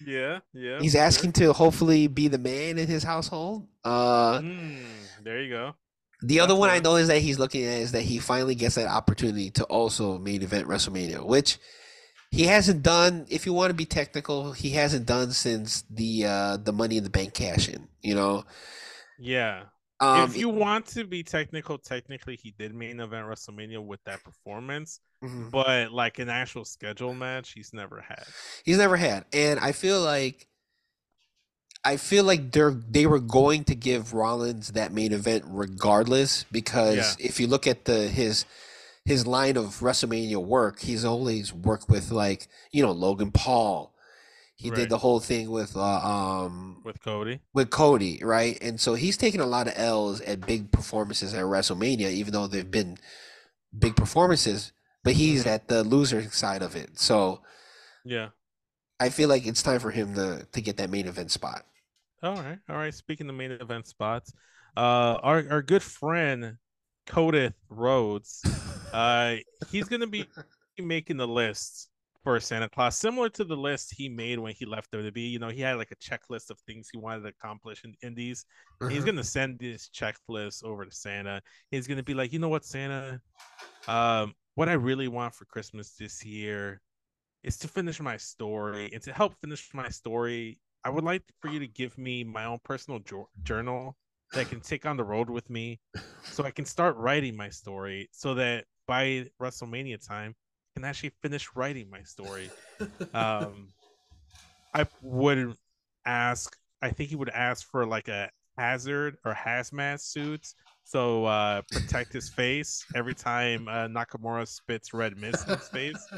[0.06, 0.80] Yeah, yeah.
[0.80, 1.06] He's for sure.
[1.06, 3.68] asking to hopefully be the man in his household.
[3.84, 4.86] Uh Mm,
[5.24, 5.76] there you go.
[6.22, 8.56] The other That's one I know is that he's looking at is that he finally
[8.56, 11.58] gets that opportunity to also main event WrestleMania, which
[12.32, 13.26] he hasn't done.
[13.30, 17.04] If you want to be technical, he hasn't done since the uh the Money in
[17.04, 17.88] the Bank cash in.
[18.02, 18.46] You know,
[19.20, 19.64] Yeah.
[20.00, 24.24] Um, if you want to be technical, technically he did main event WrestleMania with that
[24.24, 25.52] performance, mhm.
[25.52, 28.26] but like an actual schedule match, he's never had.
[28.66, 30.48] he's never had, and I feel like.
[31.86, 37.20] I feel like they're they were going to give Rollins that main event regardless because
[37.20, 37.26] Yeah.
[37.28, 38.46] if you look at the his
[39.04, 43.93] his line of WrestleMania work, he's always worked with like you know Logan Paul.
[44.64, 44.78] He Right.
[44.80, 47.42] did the whole thing with uh, um with Cody.
[47.54, 48.58] with Cody, right?
[48.62, 52.48] And so he's taken a lot of L's at big performances at WrestleMania, even though
[52.48, 52.98] they've been
[53.78, 54.72] big performances.
[55.04, 57.42] But he's at the loser side of it, so
[58.06, 58.30] Yeah.
[59.02, 61.66] I feel like it's time for him to to get that main event spot.
[62.22, 62.60] All right.
[62.70, 62.94] All right.
[62.94, 64.32] Speaking of main event spots,
[64.78, 66.58] uh our, our good friend
[67.06, 68.42] Codith Rhodes,
[68.94, 69.36] uh
[69.72, 70.26] he's gonna be
[70.80, 71.90] making the list
[72.24, 75.30] for Santa Claus, similar to the list he made when he left WWE.
[75.30, 78.46] You know, he had like a checklist of things he wanted to accomplish in indies.
[78.90, 79.08] He's Mhm.
[79.08, 81.42] gonna send this checklist over to Santa.
[81.72, 83.22] He's gonna be like, you know what, Santa?
[83.88, 86.82] Um, what I really want for Christmas this year
[87.44, 90.60] is to finish my story and to help finish my story.
[90.86, 93.98] I would like for you to give me my own personal jour- journal
[94.32, 95.80] that I can take on the road with me,
[96.30, 100.36] so I can start writing my story, so that by WrestleMania time,
[100.76, 102.50] can actually finish writing my story.
[103.14, 103.70] Um,
[104.74, 105.56] I would
[106.06, 106.58] ask.
[106.82, 110.48] I think he would ask for like a hazard or hazmat suit,
[110.84, 116.10] so uh, protect his face every time uh, Nakamura spits red mist in his face.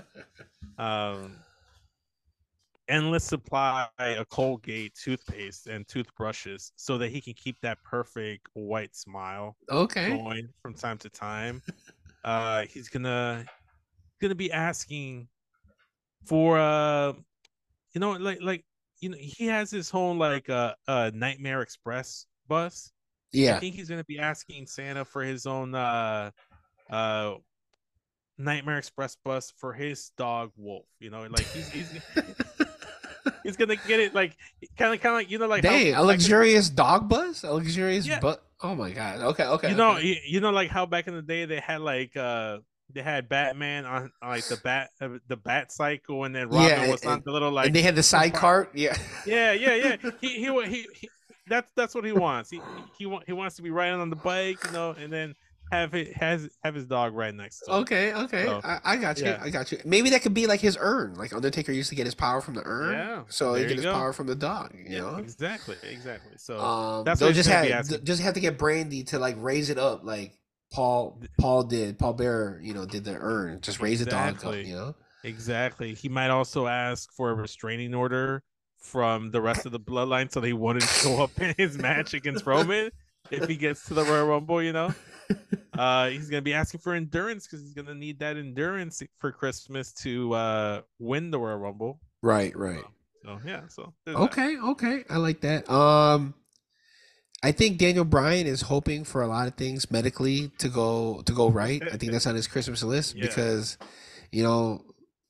[0.78, 1.38] Um,
[2.88, 8.96] endless supply of Colgate toothpaste and toothbrushes, so that he can keep that perfect white
[8.96, 10.08] smile Okay.
[10.10, 11.62] going from time to time.
[12.24, 13.46] Uh, he's gonna
[14.22, 15.28] gonna be asking
[16.24, 17.14] for uh,
[17.94, 18.66] you know, like like
[19.00, 22.92] you know, he has his own like uh, uh Nightmare Express bus.
[23.32, 26.32] Yeah i think he's gonna be asking Santa for his own uh
[26.90, 27.34] uh
[28.38, 30.86] Nightmare Express bus for his dog Wolf.
[31.00, 31.90] You know, like he's he's
[33.44, 34.36] he's gonna get it like
[34.78, 37.44] kind of kind of like you know like how a luxurious dog bus?
[37.44, 38.20] A luxurious Yeah.
[38.20, 39.22] but oh my god.
[39.22, 39.70] Okay, okay.
[39.70, 40.08] you know okay.
[40.08, 42.58] you, you know like how back in the day they had like uh
[42.96, 46.88] they had Batman on, like the bat uh, the bat cycle and then Robin Yeah,
[46.88, 48.72] was on the little like and they had the side cart.
[48.76, 48.98] Yeah.
[49.24, 51.12] yeah yeah yeah he he, he he
[51.48, 54.64] that's that's what he wants he he he wants to be riding on the bike
[54.64, 55.34] you know and then
[55.72, 57.82] have it has have his dog right next to him.
[57.82, 58.46] Okay, okay.
[58.46, 59.24] So, I, I got you.
[59.24, 59.40] yeah.
[59.42, 59.80] I got you.
[59.86, 61.16] Maybe that could be like his urn.
[61.16, 62.92] Like Undertaker used to get his power from the urn.
[62.92, 63.92] Yeah, So he get his go.
[63.92, 65.18] power from the dog, you Yeah, know?
[65.18, 69.36] exactly exactly so Um, that's they'll just have just have to get Brandy to like
[69.40, 70.38] raise it up, like
[70.76, 71.98] Paul Paul did.
[71.98, 73.62] Paul Bear, you know, did the urn.
[73.62, 74.96] Just raise the dog up, you know.
[75.24, 75.94] Exactly.
[75.94, 78.44] He might also ask for a restraining order
[78.78, 82.46] from the rest of the bloodline so they wouldn't show up in his match against
[82.46, 82.92] Roman
[83.32, 84.94] if he gets to the Royal Rumble, you know?
[85.78, 89.94] Uh he's gonna be asking for endurance because he's gonna need that endurance for Christmas
[89.94, 92.00] to uh win the Royal Rumble.
[92.22, 92.84] Right, right.
[93.24, 94.24] So yeah, so there's that.
[94.24, 95.04] Okay, okay.
[95.10, 95.70] I like that.
[95.72, 96.36] Um
[97.44, 101.34] I think Daniel Bryan is hoping for a lot of things medically to go to
[101.34, 101.82] go right.
[101.92, 103.28] I think that's on his Christmas list Yeah.
[103.28, 103.78] because
[104.32, 104.82] you know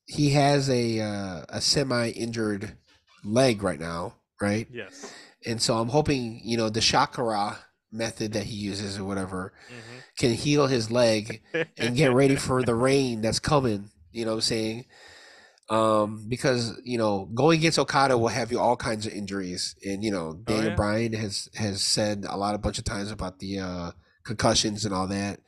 [0.06, 2.76] he has a uh, a semi injured
[3.24, 4.66] leg right now, right?
[4.72, 5.12] Yes.
[5.44, 7.58] And so I'm hoping you know the chakra
[7.92, 10.02] method that he uses or whatever Mhm.
[10.18, 11.42] can heal his leg
[11.78, 13.90] and get ready for the rain that's coming.
[14.10, 14.84] You know what I'm saying?
[15.68, 20.04] Um, because you know, going against Okada will have you all kinds of injuries, and
[20.04, 20.74] you know, Daniel Oh, yeah.
[20.76, 23.90] Bryan has has said a lot, a bunch of times about the uh,
[24.22, 25.40] concussions and all that.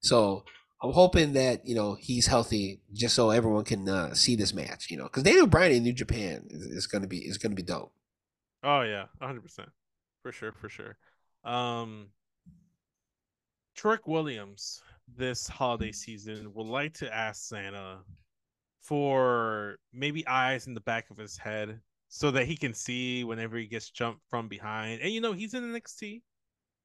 [0.00, 0.44] So
[0.82, 4.90] I'm hoping that you know he's healthy, just so everyone can uh, see this match.
[4.90, 7.62] You know, because Daniel Bryan in New Japan is, is gonna be is gonna be
[7.62, 7.92] dope.
[8.62, 9.70] Oh yeah, hundred percent,
[10.22, 10.98] for sure, for sure.
[11.44, 12.08] Um,
[13.74, 14.82] Trick Williams
[15.16, 17.98] this holiday season would like to ask Santa
[18.86, 23.56] for maybe eyes in the back of his head so that he can see whenever
[23.58, 25.00] he gets jumped from behind.
[25.02, 26.22] And you know he's in NXT.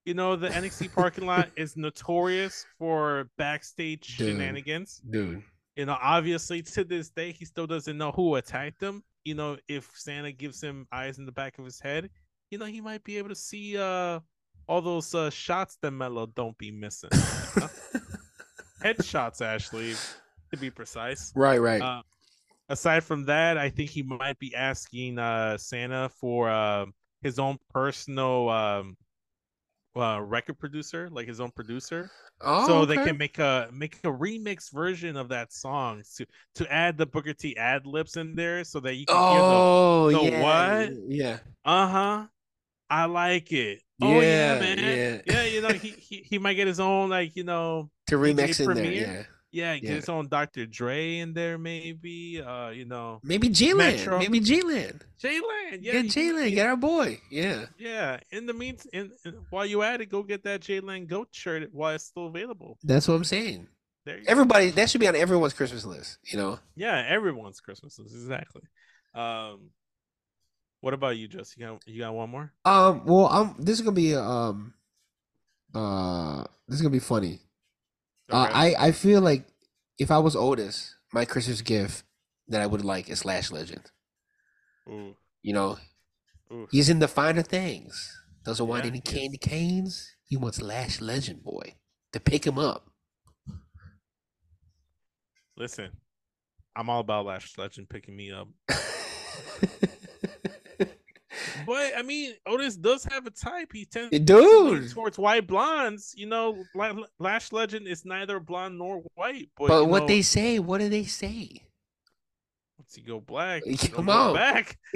[0.06, 4.30] You know the NXT parking lot is notorious for backstage Dude.
[4.30, 5.02] shenanigans.
[5.10, 5.44] Dude,
[5.76, 9.04] You know, obviously to this day he still doesn't know who attacked him.
[9.24, 12.10] You know, if Santa gives him eyes in the back of his head,
[12.50, 14.20] you know, he might be able to see uh
[14.68, 17.12] all those uh shots that Melo don't be missing.
[18.84, 19.94] Headshots actually,
[20.52, 21.32] to be precise.
[21.36, 21.82] right, right.
[21.82, 22.02] Uh,
[22.70, 26.86] aside from that, I think he might be asking uh, Santa for uh,
[27.22, 28.98] his own personal um,
[29.96, 32.10] uh, record producer, like his own producer,
[32.42, 36.26] oh, so they can make a make a remix version of that song to
[36.56, 40.32] to add the Booker T ad libs in there, so that you can Oh, the
[40.32, 40.42] yeah.
[40.42, 40.94] what?
[41.08, 41.38] Yeah.
[41.66, 42.26] uh huh.
[42.90, 43.82] I like it.
[44.02, 44.78] Oh yeah, Yeah, man.
[44.80, 45.34] yeah.
[45.34, 48.60] Yeah, you know he, he he might get his own like you know To remix
[48.60, 48.92] in there.
[48.92, 49.24] Yeah.
[49.52, 49.96] Yeah get Yeah.
[49.96, 50.66] his own Dr.
[50.66, 54.20] Dre in there maybe uh you know Maybe Jalen.
[54.20, 55.02] Maybe Jalen.
[55.22, 56.50] Jalen, yeah, Yeah, Jalen.
[56.56, 57.20] Get our boy.
[57.30, 57.66] Yeah.
[57.78, 58.20] yeah.
[58.32, 59.12] In the meantime,
[59.52, 62.78] while you at it, go get that Jalen goat shirt while it's still available.
[62.84, 63.68] That's what I'm saying.
[64.08, 64.20] You go.
[64.28, 66.18] Everybody, that should be on everyone's Christmas list.
[66.26, 66.60] You know.
[66.76, 68.64] yeah, everyone's Christmas list, exactly.
[69.14, 69.70] Um,
[70.80, 71.54] what about you, Juss?
[71.56, 72.52] You got you got one more?
[72.66, 73.04] Um.
[73.06, 73.56] Well, I'm.
[73.60, 74.74] This is gonna be um.
[75.76, 76.46] Uh.
[76.68, 77.40] This is gonna be funny.
[78.32, 79.46] Uh, I I feel like
[80.00, 82.04] if I was Otis, my Christmas gift
[82.48, 83.92] that I would like is Lash Legend.
[84.88, 85.78] Ooh, You know,
[86.52, 86.70] ooh.
[86.70, 88.20] he's in the finer things.
[88.46, 89.02] Doesn't want Yeah, any is.
[89.02, 90.16] candy canes.
[90.26, 91.76] He wants Lash Legend boy
[92.14, 92.92] to pick him up.
[95.58, 95.92] Listen,
[96.76, 98.48] I'm all about Lash Legend picking me up.
[101.66, 103.70] But I mean, Otis does have a type.
[103.74, 104.92] He tends to Dude.
[104.92, 106.14] towards white blondes.
[106.16, 109.50] You know, La- Lash Legend is neither blonde nor white.
[109.58, 111.64] But, But what know, they say, what do they say?
[112.78, 114.34] once you go black, you come on.
[114.34, 114.78] back.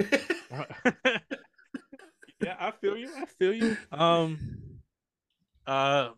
[2.42, 3.10] yeah, I feel you.
[3.16, 3.76] I feel you.
[3.92, 4.38] Um,
[5.66, 6.10] uh,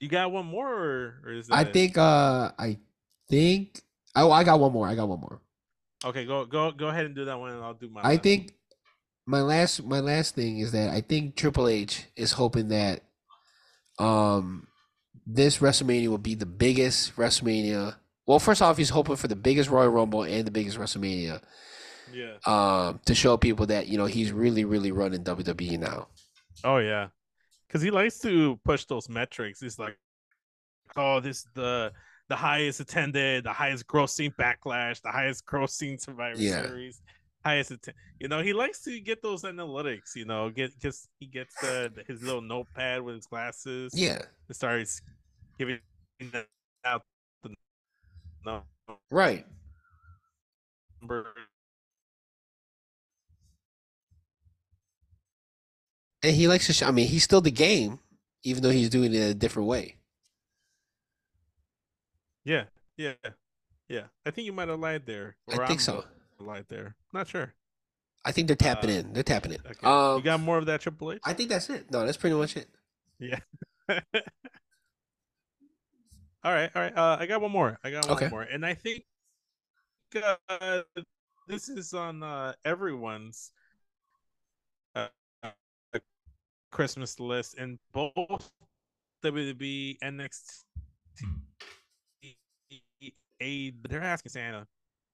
[0.00, 1.72] you got one more, or, or is that I it?
[1.72, 2.78] think uh I
[3.28, 3.80] think
[4.16, 4.88] oh I got one more.
[4.88, 5.40] I got one more.
[6.04, 8.00] Okay, go go go ahead and do that one, and I'll do my.
[8.02, 8.54] I think
[9.30, 13.02] my last my last thing is that I think Triple H is hoping that
[13.98, 14.66] um
[15.26, 17.94] this WrestleMania will be the biggest WrestleMania.
[18.26, 21.40] Well, first off, he's hoping for the biggest Royal Rumble and the biggest WrestleMania.
[22.12, 22.38] Yeah.
[22.44, 26.08] um to show people that you know he's really really running WWE now.
[26.64, 27.08] Oh yeah,
[27.68, 29.60] because he likes to push those metrics.
[29.60, 29.96] He's like,
[30.96, 31.92] oh, this the
[32.28, 36.62] the highest attended, the highest grossing backlash, the highest grossing Survivor Yeah.
[36.62, 37.00] Series,
[37.44, 40.14] highest atten- You know, he likes to get those analytics.
[40.14, 41.54] You know, get because he gets
[42.06, 43.92] his little notepad with his glasses.
[43.94, 45.02] Yeah, and starts
[45.58, 45.80] giving
[46.84, 47.02] out
[47.42, 48.62] the
[49.10, 49.46] right.
[51.00, 51.26] number.
[56.22, 56.72] And he likes to.
[56.72, 57.98] Sh- I mean, he's still the game,
[58.42, 59.96] even though he's doing it a different way.
[62.44, 62.64] Yeah,
[62.96, 63.14] yeah,
[63.88, 64.04] yeah.
[64.26, 65.36] I think you might have lied there.
[65.48, 66.04] I think I'm so.
[66.40, 66.96] Lied there.
[67.12, 67.54] Not sure.
[68.24, 69.12] I think they're tapping Uh, in.
[69.12, 69.60] They're tapping in.
[69.64, 69.86] Okay.
[69.86, 71.20] Um, you got more of that Triple H?
[71.24, 71.90] I think that's it.
[71.90, 72.68] No, that's pretty much it.
[73.18, 73.38] Yeah.
[73.88, 73.98] all
[76.44, 76.96] right, all right.
[76.96, 77.78] Uh, I got one more.
[77.84, 78.28] I got one Okay.
[78.28, 79.04] more, and I think
[80.48, 80.82] uh,
[81.46, 83.52] this is on uh, everyone's
[84.94, 85.08] uh,
[86.70, 88.50] Christmas list, and both
[89.24, 90.64] WWE and NXT.
[93.42, 94.66] A, they're asking Santa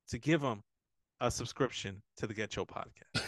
[0.08, 0.62] to give them
[1.20, 3.22] a subscription to the Getcho podcast.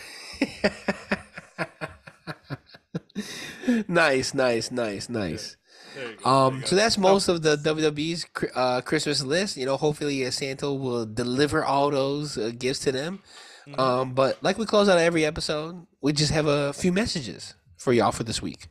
[3.89, 5.57] nice, nice, nice, nice.
[5.95, 9.57] There you go, there Um, so that's most of the WWE's uh, Christmas list.
[9.57, 13.23] You know, hopefully uh, Santa will deliver all those uh, gifts to them.
[13.67, 13.79] Mhm.
[13.79, 17.93] Um, but like we close out every episode, we Juss have a few messages for
[17.93, 18.69] y'all for this week.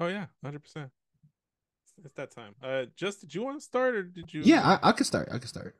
[0.00, 0.90] Oh yeah, hundred percent.
[2.04, 2.54] It's that time.
[2.62, 4.42] Uh, just did you want to start or did you?
[4.42, 5.28] Yeah, I, I could start.
[5.32, 5.74] I could start.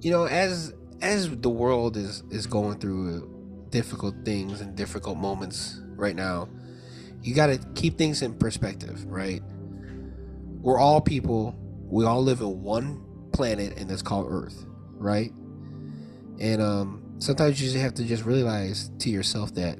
[0.00, 0.72] You know, as
[1.02, 6.48] as the world is is going through difficult things and difficult moments right now,
[7.22, 9.42] you got to keep things in perspective, right?
[10.60, 11.54] We're all people.
[11.84, 15.32] We all live in one planet, and it's called Earth, right?
[16.40, 19.78] And um, sometimes you just have to just realize to yourself that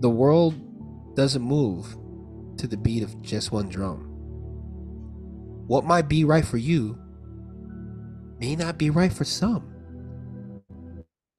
[0.00, 0.54] the world
[1.14, 1.96] doesn't move
[2.56, 4.06] to the beat of just one drum.
[5.68, 6.98] What might be right for you
[8.40, 9.64] may not be right for some.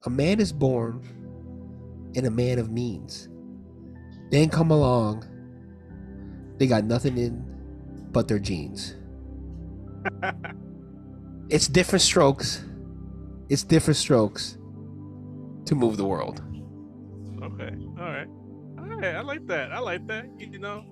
[0.04, 1.02] A man is born
[2.16, 3.28] and a man of means.
[4.30, 5.24] Then come along,
[6.58, 7.44] they got nothing in
[8.12, 8.96] but their jeans.
[11.50, 12.64] it's different strokes.
[13.48, 14.56] It's different strokes
[15.66, 16.42] to move the world.
[17.42, 17.74] Okay.
[17.98, 18.28] All right.
[18.78, 19.14] All right.
[19.14, 19.72] I like that.
[19.72, 20.26] I like that.
[20.38, 20.84] You know,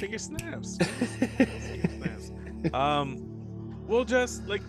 [0.00, 0.78] Take your snaps.
[1.36, 2.32] Take your snaps.
[2.72, 3.18] Um,
[3.86, 4.62] we'll just like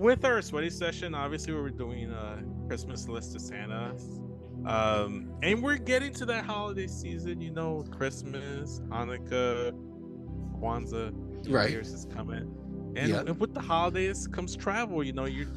[0.00, 1.14] with our sweaty session.
[1.14, 3.94] Obviously, we were doing a Christmas list to Santa.
[4.66, 7.40] Um, and we're getting to that holiday season.
[7.40, 9.72] You know, Christmas, Hanukkah,
[10.58, 11.12] Kwanzaa,
[11.46, 11.70] New Right.
[11.70, 15.04] Year's is coming, and, with the holidays comes travel.
[15.04, 15.48] You know, you're,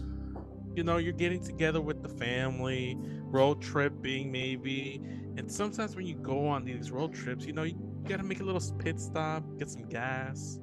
[0.76, 5.02] you know, you're getting together with the family, road tripping maybe,
[5.38, 7.76] and sometimes when you go on these road trips, you know, you
[8.08, 10.60] gotta make a little pit stop, get some gas.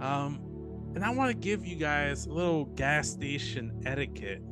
[0.00, 0.51] Um,
[0.94, 4.42] and I want to give you guys a little gas station etiquette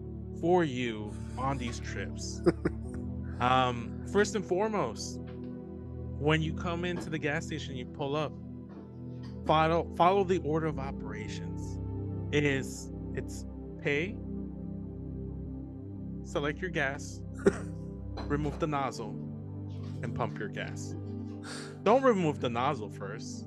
[0.41, 2.43] for you on these trips.
[3.41, 5.21] um, first and foremost,
[6.19, 8.33] when you come into the gas station, you pull up.
[9.47, 11.79] Follow follow the order of operations.
[12.33, 13.45] It is it's
[13.83, 14.17] pay.
[16.25, 17.21] Select your gas.
[18.27, 19.11] remove the nozzle,
[20.03, 20.95] and pump your gas.
[21.83, 23.47] Don't remove the nozzle first,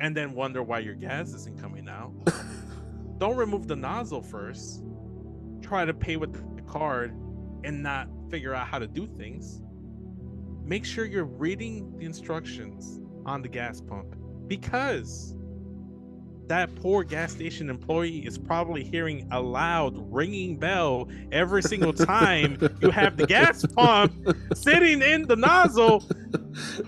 [0.00, 2.12] and then wonder why your gas isn't coming out.
[3.18, 4.82] Don't remove the nozzle first.
[5.62, 7.12] Try to pay with the card
[7.64, 9.62] and not figure out how to do things.
[10.64, 14.16] Make sure you're reading the instructions on the gas pump
[14.46, 15.36] because
[16.48, 22.58] that poor gas station employee is probably hearing a loud ringing bell every single time
[22.82, 24.12] you have the gas pump
[24.54, 26.00] sitting in the nozzle.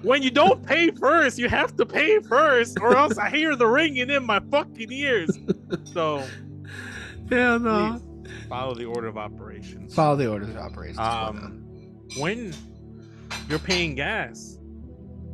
[0.03, 3.67] When you don't pay first you have to pay first or else i hear the
[3.67, 5.39] ringing in my fucking ears.
[5.85, 6.23] So
[7.31, 8.03] Hell please
[8.49, 9.95] follow the order of operations.
[9.95, 10.99] Follow the order of operations.
[10.99, 11.63] um
[12.19, 12.53] when
[13.49, 14.59] you're paying gas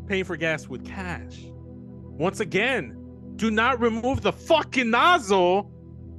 [0.07, 1.39] paying for gas with cash
[2.19, 2.97] once again
[3.37, 5.71] do not remove the fucking nozzle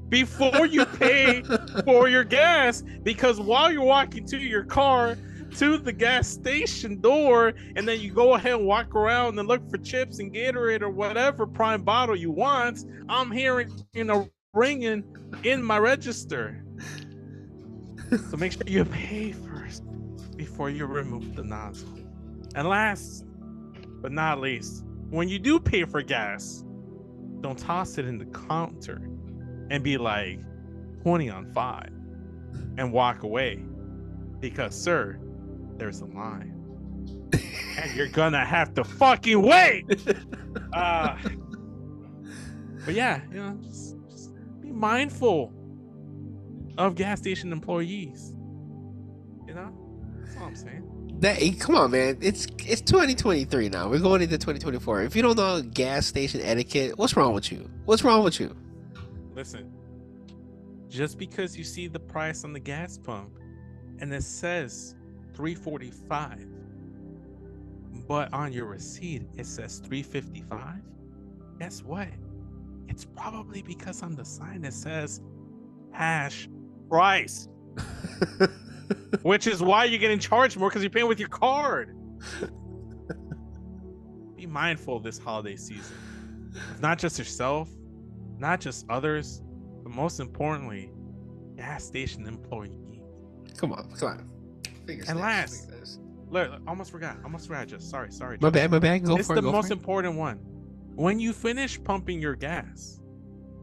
[0.10, 1.42] before you pay
[1.86, 5.18] for your gas because while you're walking to your car
[5.56, 9.68] to the gas station door and then you go ahead and walk around and look
[9.70, 15.04] for chips and Gatorade or whatever prime bottle you want, I'm hearing you know ringing
[15.44, 16.64] in my register.
[18.30, 19.84] so make sure you pay first
[20.36, 21.90] before you remove the nozzle.
[22.56, 23.26] And last
[24.02, 26.64] but not least, when you do pay for gas,
[27.44, 29.02] don't toss it in the counter
[29.70, 30.40] and be like
[31.04, 31.90] 20 on 5
[32.78, 33.64] and walk away.
[34.40, 35.20] Because sir
[35.78, 36.52] there's a line.
[37.78, 39.86] And you're gonna have to fucking wait!
[40.72, 41.18] Uh,
[42.86, 44.32] but yeah you know just, just
[44.62, 45.52] be mindful
[46.78, 48.36] of gas station employees.
[49.48, 49.72] You know?
[50.20, 50.93] That's all i'm saying
[51.24, 52.18] That come on, man.
[52.22, 53.90] It's it's 2023 now.
[53.90, 55.04] We're going into 2024.
[55.04, 57.70] If you don't know gas station etiquette, what's wrong with you?
[57.86, 58.56] What's wrong with you?
[59.36, 59.72] listen
[60.90, 63.40] just because you see the price on the gas pump
[64.00, 64.96] and it says
[65.34, 66.46] 345
[68.08, 70.82] but on your receipt it says 355
[71.60, 72.08] guess what
[72.88, 75.22] it's probably because on the sign it says
[75.92, 76.48] hash
[76.90, 77.48] price
[79.24, 81.96] which is why you're getting charged more because you're paying with your card
[84.36, 85.96] be mindful this holiday season
[86.80, 87.70] not just yourself
[88.44, 89.42] not just others,
[89.84, 90.92] but most importantly,
[91.56, 92.76] gas station employees.
[93.58, 94.30] come on, come on.
[94.86, 96.00] Fingers And last- fingers.
[96.30, 97.18] Look, almost forgot.
[97.24, 97.68] Almost forgot.
[97.68, 98.38] Just sorry, sorry.
[98.42, 99.06] my bad, my bad.
[99.06, 99.52] Go it's for the it.
[99.52, 99.74] Most it.
[99.74, 100.38] important one.
[100.96, 103.00] When you finish pumping your gas,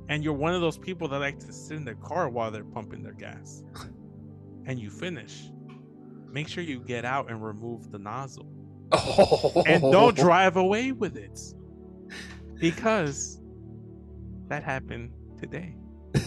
[0.08, 2.64] and you're one of those people that like to sit in their car while they're
[2.64, 3.62] pumping their gas,
[4.70, 5.50] and you finish,
[6.30, 8.46] make sure you get out and remove the nozzle,
[9.66, 11.40] and don't drive away with it,
[12.61, 13.40] because
[14.46, 15.74] that happened today,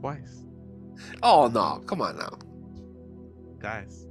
[0.00, 0.44] twice,
[1.22, 2.36] Oh no, come on now.
[3.60, 4.06] guys.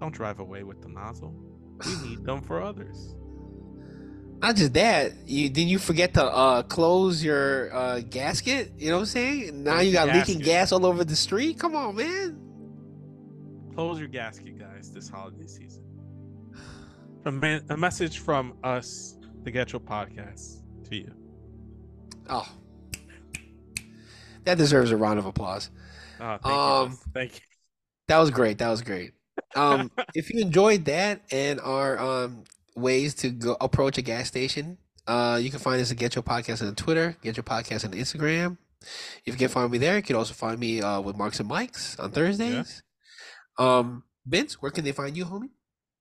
[0.00, 1.34] Don't drive away with the nozzle.
[1.84, 3.14] We need them for others.
[4.46, 8.70] Not just that, you did you forget to uh close your uh gasket?
[8.78, 9.64] You know what I'm saying?
[9.64, 11.58] Now you got leaking gas all over the street.
[11.58, 12.38] Come on, man.
[13.74, 15.82] close your gasket, guys, this holiday season.
[17.24, 21.12] A, man, a message from us, the Getcho Podcast, to you.
[22.30, 22.48] Oh,
[24.44, 25.70] that deserves a round of applause.
[26.20, 26.98] Oh, thank Um, you.
[27.12, 27.40] Thank you.
[28.06, 28.58] That was great.
[28.58, 29.10] That was great.
[29.56, 32.44] Um, if you enjoyed that and our um
[32.76, 36.66] ways to go approach a gas station, uh, you can find us at Getcho Podcast
[36.66, 38.58] on Twitter, Getcho Podcast on Instagram.
[39.24, 41.48] If you can find me there, you can also find me uh with Marks and
[41.48, 42.82] Mikes on Thursdays.
[43.58, 45.50] Um, Vince, where can they find you, homie?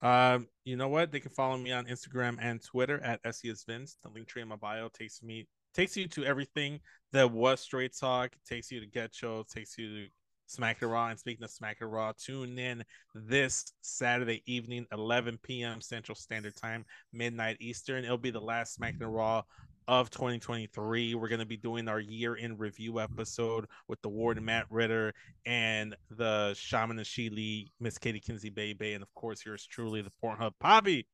[0.02, 1.12] Um, you know what?
[1.12, 3.96] They can follow me on Instagram and Twitter at SESVince.
[4.04, 6.80] The link tree in my bio takes me takes you to everything
[7.12, 8.32] that was Straight Talk.
[8.48, 9.48] Takes you to Getcho.
[9.48, 10.08] Takes you to
[10.48, 11.08] Smacker Raw.
[11.08, 15.82] And speaking of Smacker Raw, tune in this Saturday evening, 11 p.m.
[15.82, 18.04] Central Standard Time, midnight Eastern.
[18.04, 19.44] It'll be the last Smacker Raw
[19.88, 21.16] of 2023.
[21.16, 25.14] We're going to be doing our year in review episode with the Ward Matt Ritter
[25.46, 30.12] and the Shaman and Sheely, Miss Katie Kinsey Bay and of course, yours truly, the
[30.24, 31.08] Pornhub Poppy.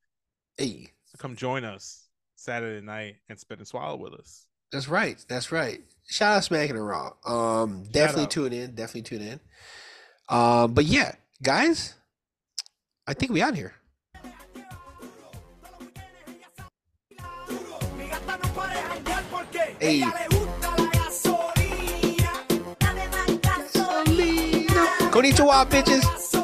[0.57, 4.45] Hey, So come join us Saturday night and spit and swallow with us.
[4.71, 5.23] That's right.
[5.27, 5.81] That's right.
[6.07, 7.11] Shout out Smacking and Raw.
[7.25, 8.31] Um, definitely out.
[8.31, 8.75] tune in.
[8.75, 9.39] Definitely tune in.
[10.29, 11.95] Um, but yeah, guys,
[13.07, 13.73] I think we out here.
[17.97, 20.01] Mi gata no para de janguear porque Ey.
[20.01, 22.31] ella le gusta la gasolina.
[25.11, 26.01] Konnichiwa, bitches.
[26.05, 26.40] Gasolina.